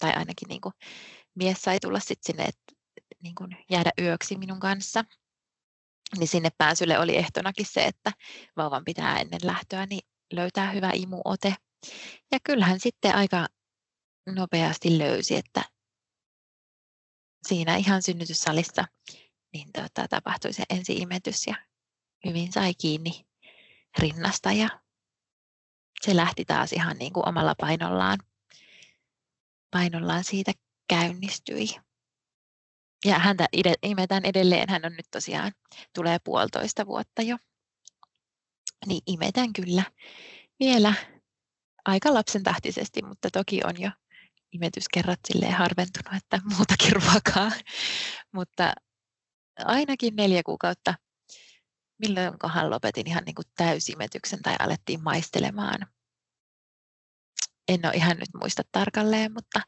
[0.00, 0.72] tai ainakin niin kuin
[1.34, 2.72] mies sai tulla sitten sinne, että
[3.22, 5.04] niin kuin jäädä yöksi minun kanssa.
[6.18, 8.12] Niin sinne pääsylle oli ehtonakin se, että
[8.56, 11.54] vauvan pitää ennen lähtöä niin löytää hyvä imuote.
[12.32, 13.46] Ja kyllähän sitten aika
[14.26, 15.62] nopeasti löysi, että
[17.48, 18.84] siinä ihan synnytyssalissa
[19.52, 21.54] niin tota, tapahtui se ensi-imetys ja
[22.26, 23.26] hyvin sai kiinni
[23.98, 24.68] rinnasta ja
[26.02, 28.18] se lähti taas ihan niin kuin omalla painollaan,
[29.70, 30.52] painollaan siitä
[30.88, 31.66] käynnistyi.
[33.04, 33.46] Ja häntä
[33.82, 35.52] imetään edelleen, hän on nyt tosiaan,
[35.94, 37.36] tulee puolitoista vuotta jo.
[38.86, 39.82] Niin imetän kyllä
[40.60, 40.94] vielä
[41.84, 43.90] aika lapsen tahtisesti, mutta toki on jo
[44.52, 47.50] imetyskerrat silleen harventunut, että muutakin ruokaa.
[48.32, 48.72] mutta
[49.58, 50.94] ainakin neljä kuukautta
[51.98, 55.86] milloinkohan lopetin ihan niin kuin täysimetyksen tai alettiin maistelemaan.
[57.68, 59.60] En ole ihan nyt muista tarkalleen, mutta,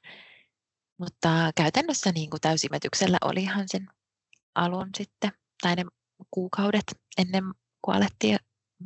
[0.98, 3.86] mutta käytännössä niin kuin täysimetyksellä ihan sen
[4.54, 5.84] alun sitten, tai ne
[6.30, 6.84] kuukaudet
[7.18, 7.44] ennen
[7.82, 8.38] kuin alettiin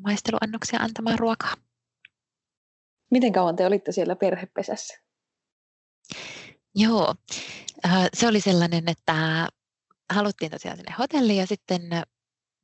[0.03, 1.55] maisteluannoksia antamaan ruokaa.
[3.11, 4.99] Miten kauan te olitte siellä perhepesässä?
[6.75, 7.15] Joo,
[7.87, 9.49] äh, se oli sellainen, että
[10.13, 11.83] haluttiin tosiaan sinne hotelliin ja sitten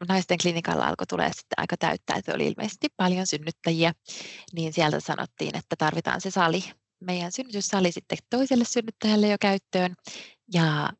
[0.08, 3.92] naisten klinikalla alkoi tulee sitten aika täyttää, että oli ilmeisesti paljon synnyttäjiä,
[4.52, 6.64] niin sieltä sanottiin, että tarvitaan se sali,
[7.00, 9.94] meidän synnytyssali sitten toiselle synnyttäjälle jo käyttöön,
[10.52, 10.90] ja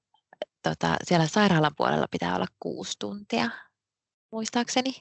[0.62, 3.51] tota, siellä sairaalan puolella pitää olla kuusi tuntia,
[4.35, 4.93] muistaakseni,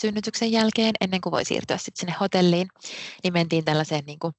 [0.00, 2.68] synnytyksen jälkeen, ennen kuin voi siirtyä sitten sinne hotelliin,
[3.22, 4.32] niin mentiin tällaiseen niin kuin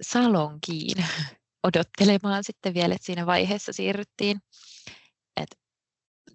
[0.00, 1.04] salonkiin
[1.68, 4.40] odottelemaan sitten vielä, että siinä vaiheessa siirryttiin.
[5.36, 5.58] Et,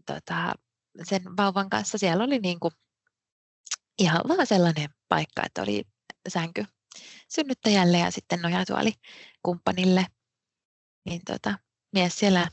[0.06, 0.54] tota,
[1.04, 2.72] sen vauvan kanssa siellä oli niin kuin
[4.00, 5.84] ihan vaan sellainen paikka, että oli
[6.30, 6.66] sänky
[7.30, 8.94] synnyttäjälle ja sitten nojatuoli
[9.44, 10.06] kumppanille.
[11.06, 11.60] Niin tota,
[11.94, 12.48] mies siellä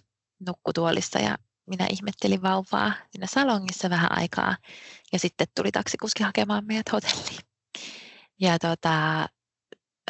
[0.46, 4.56] nukkutuolissa ja minä ihmettelin vauvaa siinä salongissa vähän aikaa
[5.12, 7.40] ja sitten tuli taksikuski hakemaan meidät hotelliin.
[8.40, 9.26] Ja tota,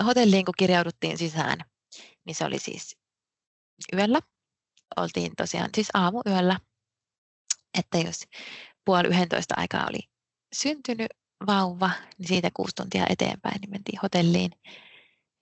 [0.05, 1.59] hotelliin kun kirjauduttiin sisään,
[2.27, 2.97] niin se oli siis
[3.93, 4.21] yöllä.
[4.97, 6.61] Oltiin tosiaan siis aamuyöllä
[7.79, 8.25] että jos
[8.85, 10.09] puoli yhdentoista aikaa oli
[10.55, 11.09] syntynyt
[11.47, 14.51] vauva, niin siitä kuusi tuntia eteenpäin niin mentiin hotelliin.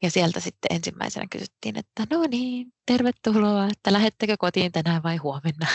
[0.02, 5.66] Ja sieltä sitten ensimmäisenä kysyttiin, että no niin, tervetuloa, että lähettekö kotiin tänään vai huomenna.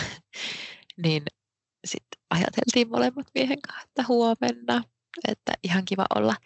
[1.04, 1.22] niin
[1.86, 4.82] sitten ajateltiin molemmat miehen kanssa, että huomenna,
[5.28, 6.36] että ihan kiva olla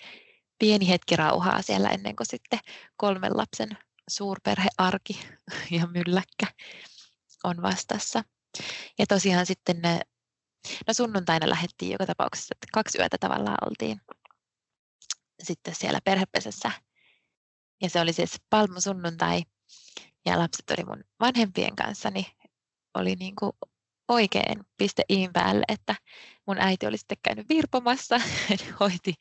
[0.58, 2.58] pieni hetki rauhaa siellä ennen kuin sitten
[2.96, 3.68] kolmen lapsen
[4.10, 5.20] suurperhearki
[5.78, 6.46] ja mylläkkä
[7.44, 8.24] on vastassa.
[8.98, 10.00] Ja tosiaan sitten ne,
[10.86, 14.00] no sunnuntaina lähdettiin joka tapauksessa, että kaksi yötä tavallaan oltiin
[15.42, 16.72] sitten siellä perhepesässä.
[17.82, 19.42] Ja se oli siis palmusunnuntai
[20.26, 22.26] ja lapset oli mun vanhempien kanssa, niin
[22.94, 23.52] oli niin kuin
[24.08, 25.94] oikein piste iin päälle, että
[26.46, 28.20] mun äiti oli sitten käynyt virpomassa,
[28.80, 29.14] hoiti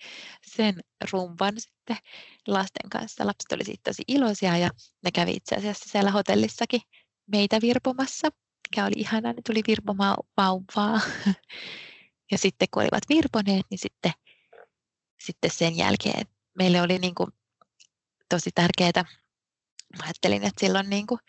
[0.46, 0.80] sen
[1.12, 1.98] rumpan sitten
[2.48, 3.26] lasten kanssa.
[3.26, 4.70] Lapset oli siitä tosi iloisia ja
[5.04, 6.82] ne kävi itse asiassa siellä hotellissakin
[7.28, 8.30] meitä virpomassa
[8.70, 11.00] mikä oli ihanaa, ne tuli virpomaan vauvaa.
[12.32, 14.12] Ja sitten kun olivat virponeet, niin sitten,
[15.20, 16.26] sitten sen jälkeen
[16.58, 17.30] meille oli niin kuin
[18.30, 19.06] tosi tärkeää.
[19.98, 21.20] Mä ajattelin, että sillä on niin kuin,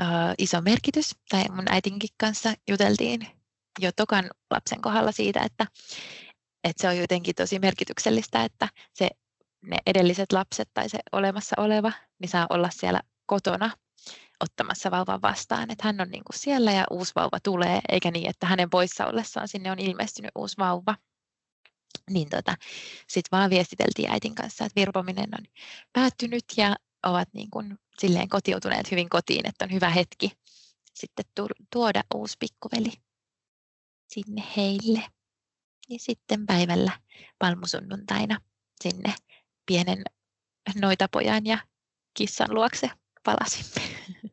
[0.00, 3.26] uh, iso merkitys, tai mun äitinkin kanssa juteltiin
[3.78, 5.66] jo tokan lapsen kohdalla siitä, että,
[6.64, 9.08] että se on jotenkin tosi merkityksellistä, että se,
[9.62, 13.70] ne edelliset lapset tai se olemassa oleva, niin saa olla siellä kotona
[14.40, 18.30] ottamassa vauvan vastaan, että hän on niin kuin siellä ja uusi vauva tulee, eikä niin,
[18.30, 20.94] että hänen poissa ollessaan sinne on ilmestynyt uusi vauva.
[22.10, 22.54] Niin tota,
[23.08, 25.44] sitten vaan viestiteltiin äitin kanssa, että virpominen on
[25.92, 30.32] päättynyt ja ovat niin kuin silleen kotiutuneet hyvin kotiin, että on hyvä hetki
[30.94, 31.24] sitten
[31.72, 32.92] tuoda uusi pikkuveli
[34.08, 35.02] sinne heille.
[35.88, 36.92] Ja sitten päivällä
[37.38, 38.40] palmusunnuntaina
[38.82, 39.14] sinne
[39.66, 40.04] pienen
[40.80, 41.58] noitapojan ja
[42.14, 42.90] kissan luokse
[43.24, 43.88] palasimme.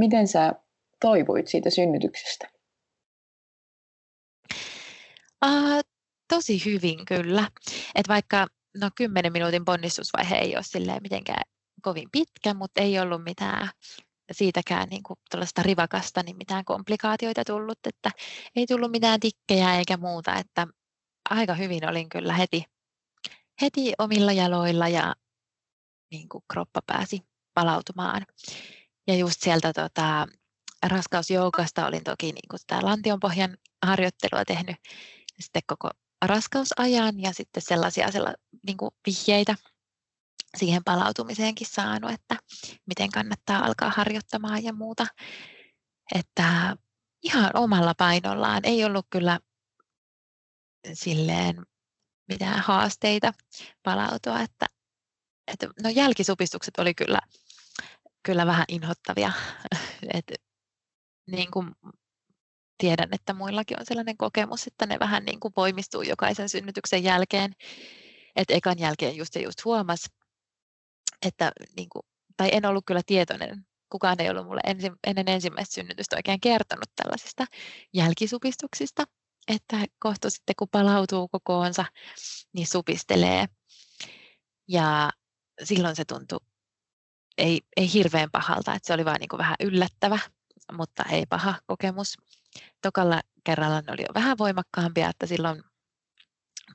[0.00, 0.54] Miten sä
[1.00, 2.48] toivuit siitä synnytyksestä?
[5.44, 5.91] Uh,
[6.32, 7.48] tosi hyvin kyllä.
[7.94, 8.46] Et vaikka
[8.80, 11.42] no 10 minuutin ponnistusvaihe ei ole mitenkään
[11.82, 13.70] kovin pitkä, mutta ei ollut mitään
[14.32, 15.18] siitäkään niin kuin
[15.62, 18.10] rivakasta niin mitään komplikaatioita tullut, että
[18.56, 20.66] ei tullut mitään tikkejä eikä muuta, että
[21.30, 22.64] aika hyvin olin kyllä heti,
[23.62, 25.14] heti omilla jaloilla ja
[26.10, 27.20] niin kuin kroppa pääsi
[27.54, 28.26] palautumaan.
[29.06, 30.26] Ja just sieltä tota,
[30.86, 33.56] raskausjoukasta olin toki niin kuin sitä lantionpohjan
[33.86, 34.76] harjoittelua tehnyt
[35.40, 35.88] sitten koko
[36.22, 38.34] raskausajan ja sitten sellaisia sella,
[38.66, 39.54] niin kuin vihjeitä
[40.56, 42.36] siihen palautumiseenkin saanut, että
[42.86, 45.06] miten kannattaa alkaa harjoittamaan ja muuta.
[46.14, 46.76] Että
[47.22, 49.40] ihan omalla painollaan ei ollut kyllä
[50.92, 51.66] silleen
[52.28, 53.32] mitään haasteita
[53.82, 54.66] palautua, että,
[55.46, 57.20] että no jälkisupistukset oli kyllä,
[58.22, 59.32] kyllä vähän inhottavia.
[60.14, 60.32] Et,
[61.30, 61.74] niin kuin
[62.82, 67.54] tiedän, että muillakin on sellainen kokemus, että ne vähän niin kuin voimistuu jokaisen synnytyksen jälkeen.
[68.36, 70.10] että ekan jälkeen just ja just huomas,
[71.26, 72.02] että niin kuin,
[72.36, 76.90] tai en ollut kyllä tietoinen, kukaan ei ollut mulle ensi, ennen ensimmäistä synnytystä oikein kertonut
[76.96, 77.46] tällaisista
[77.92, 79.04] jälkisupistuksista,
[79.48, 81.84] että kohta sitten kun palautuu kokoonsa,
[82.52, 83.46] niin supistelee.
[84.68, 85.10] Ja
[85.64, 86.40] silloin se tuntui
[87.38, 90.18] ei, ei hirveän pahalta, että se oli vaan niin kuin vähän yllättävä,
[90.72, 92.16] mutta ei paha kokemus.
[92.82, 95.62] Tokalla kerralla ne oli jo vähän voimakkaampia, että silloin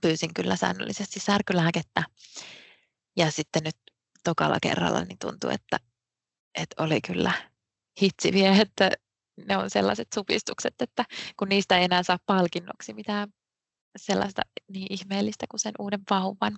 [0.01, 2.03] pyysin kyllä säännöllisesti särkylääkettä.
[3.17, 3.75] Ja sitten nyt
[4.23, 5.77] tokalla kerralla niin tuntui, että,
[6.55, 7.33] että oli kyllä
[8.01, 8.91] hitsiviä, että
[9.47, 11.05] ne on sellaiset supistukset, että
[11.37, 13.33] kun niistä ei enää saa palkinnoksi mitään
[13.97, 14.41] sellaista
[14.73, 16.57] niin ihmeellistä kuin sen uuden vauvan.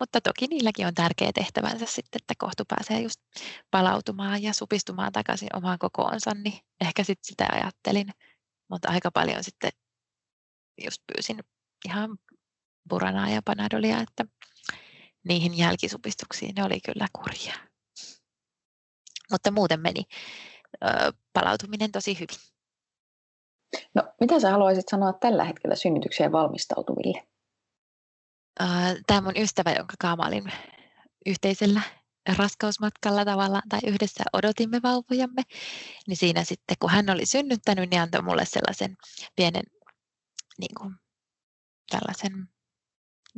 [0.00, 3.20] Mutta toki niilläkin on tärkeä tehtävänsä sitten, että kohtu pääsee just
[3.70, 8.08] palautumaan ja supistumaan takaisin omaan kokoonsa, niin ehkä sitten sitä ajattelin.
[8.70, 9.70] Mutta aika paljon sitten
[10.84, 11.40] just pyysin
[11.84, 12.18] ihan
[12.88, 14.24] buranaa ja panadolia, että
[15.24, 16.54] niihin jälkisupistuksiin.
[16.54, 17.58] Ne oli kyllä kurjaa.
[19.30, 20.02] Mutta muuten meni
[21.32, 22.36] palautuminen tosi hyvin.
[23.94, 27.26] No, mitä sä haluaisit sanoa tällä hetkellä synnytykseen valmistautuville?
[29.06, 30.52] Tämä mun ystävä, jonka kanssa olin
[31.26, 31.82] yhteisellä
[32.38, 35.42] raskausmatkalla tavalla tai yhdessä odotimme vauvojamme,
[36.06, 38.96] niin siinä sitten kun hän oli synnyttänyt, niin antoi mulle sellaisen
[39.36, 39.62] pienen
[40.58, 40.94] niin kuin,
[41.90, 42.48] tällaisen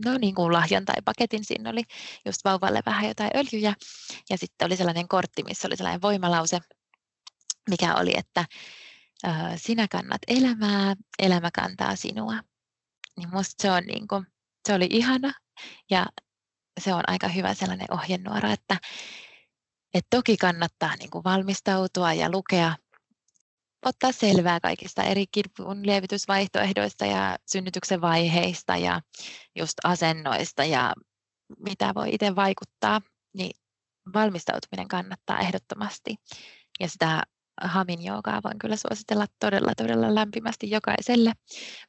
[0.05, 1.45] no niin kuin lahjan tai paketin.
[1.45, 1.83] Siinä oli
[2.27, 3.75] just vauvalle vähän jotain öljyjä
[4.31, 6.59] ja sitten oli sellainen kortti, missä oli sellainen voimalause,
[7.71, 8.45] mikä oli, että
[9.57, 12.35] sinä kannat elämää, elämä kantaa sinua.
[13.17, 14.27] Niin musta se, on niin kuin,
[14.69, 15.33] se oli ihana
[15.91, 16.07] ja
[16.81, 18.77] se on aika hyvä sellainen ohjenuora, että,
[19.95, 22.77] että toki kannattaa niin kuin valmistautua ja lukea
[23.87, 29.01] ottaa selvää kaikista eri kivun lievitysvaihtoehdoista ja synnytyksen vaiheista ja
[29.59, 30.93] just asennoista ja
[31.59, 33.01] mitä voi itse vaikuttaa,
[33.35, 33.51] niin
[34.15, 36.17] valmistautuminen kannattaa ehdottomasti.
[36.81, 37.23] Ja sitä
[37.61, 41.33] hamin joogaa voin kyllä suositella todella, todella lämpimästi jokaiselle,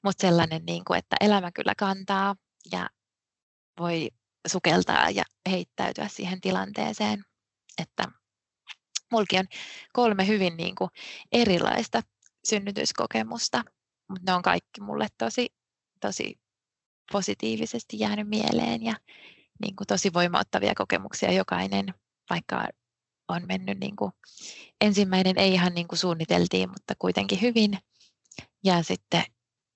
[0.04, 2.36] mutta sellainen, niin kuin, että elämä kyllä kantaa
[2.72, 2.90] ja
[3.80, 4.10] voi
[4.48, 7.24] sukeltaa ja heittäytyä siihen tilanteeseen,
[7.82, 8.04] että
[9.12, 9.46] Mulki on
[9.94, 10.90] kolme hyvin niin kuin
[11.32, 12.02] erilaista
[12.48, 13.64] synnytyskokemusta,
[14.10, 15.48] mutta ne on kaikki mulle tosi,
[16.02, 16.40] tosi
[17.12, 18.96] positiivisesti jäänyt mieleen ja
[19.62, 21.86] niin kuin tosi voimauttavia kokemuksia jokainen,
[22.30, 22.68] vaikka
[23.36, 24.12] on mennyt niin kuin,
[24.82, 27.78] ensimmäinen ei ihan niin kuin suunniteltiin, mutta kuitenkin hyvin.
[28.64, 29.24] Ja sitten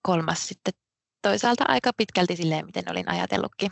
[0.02, 0.74] kolmas sitten
[1.22, 3.72] toisaalta aika pitkälti silleen, miten olin ajatellutkin.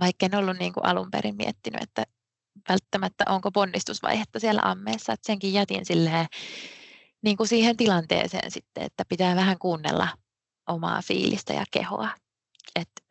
[0.00, 2.04] Vaikka en ollut niin kuin alun perin miettinyt, että
[2.68, 6.26] välttämättä onko ponnistusvaihetta siellä ammeessa, että senkin jätin silleen,
[7.22, 10.08] niin kuin siihen tilanteeseen sitten, että pitää vähän kuunnella
[10.68, 12.08] omaa fiilistä ja kehoa.
[12.74, 13.02] Että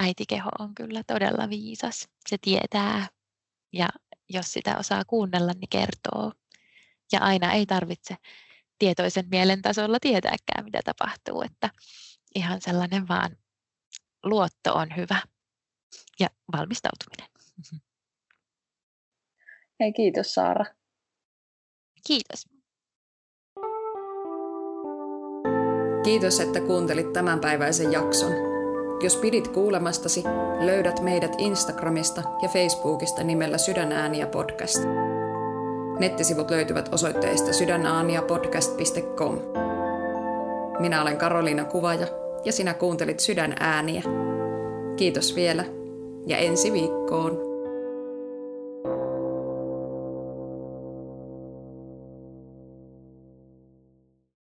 [0.00, 3.08] äitikeho on kyllä todella viisas, se tietää
[3.72, 3.88] ja
[4.30, 6.32] jos sitä osaa kuunnella, niin kertoo.
[7.12, 8.16] Ja aina ei tarvitse
[8.78, 11.42] tietoisen mielen tasolla tietääkään, mitä tapahtuu.
[11.42, 11.70] Että
[12.34, 13.36] ihan sellainen vaan
[14.22, 15.22] luotto on hyvä
[16.20, 17.28] ja valmistautuminen.
[19.80, 20.64] Hei, kiitos Saara.
[22.06, 22.48] Kiitos.
[26.04, 28.49] Kiitos, että kuuntelit tämänpäiväisen jakson.
[29.02, 30.24] Jos pidit kuulemastasi,
[30.60, 34.78] löydät meidät Instagramista ja Facebookista nimellä Sydänääniä podcast.
[35.98, 39.38] Nettisivut löytyvät osoitteesta sydänaaniapodcast.com.
[40.78, 42.06] Minä olen Karoliina Kuvaja
[42.44, 44.02] ja sinä kuuntelit Sydän ääniä.
[44.96, 45.64] Kiitos vielä
[46.26, 47.49] ja ensi viikkoon.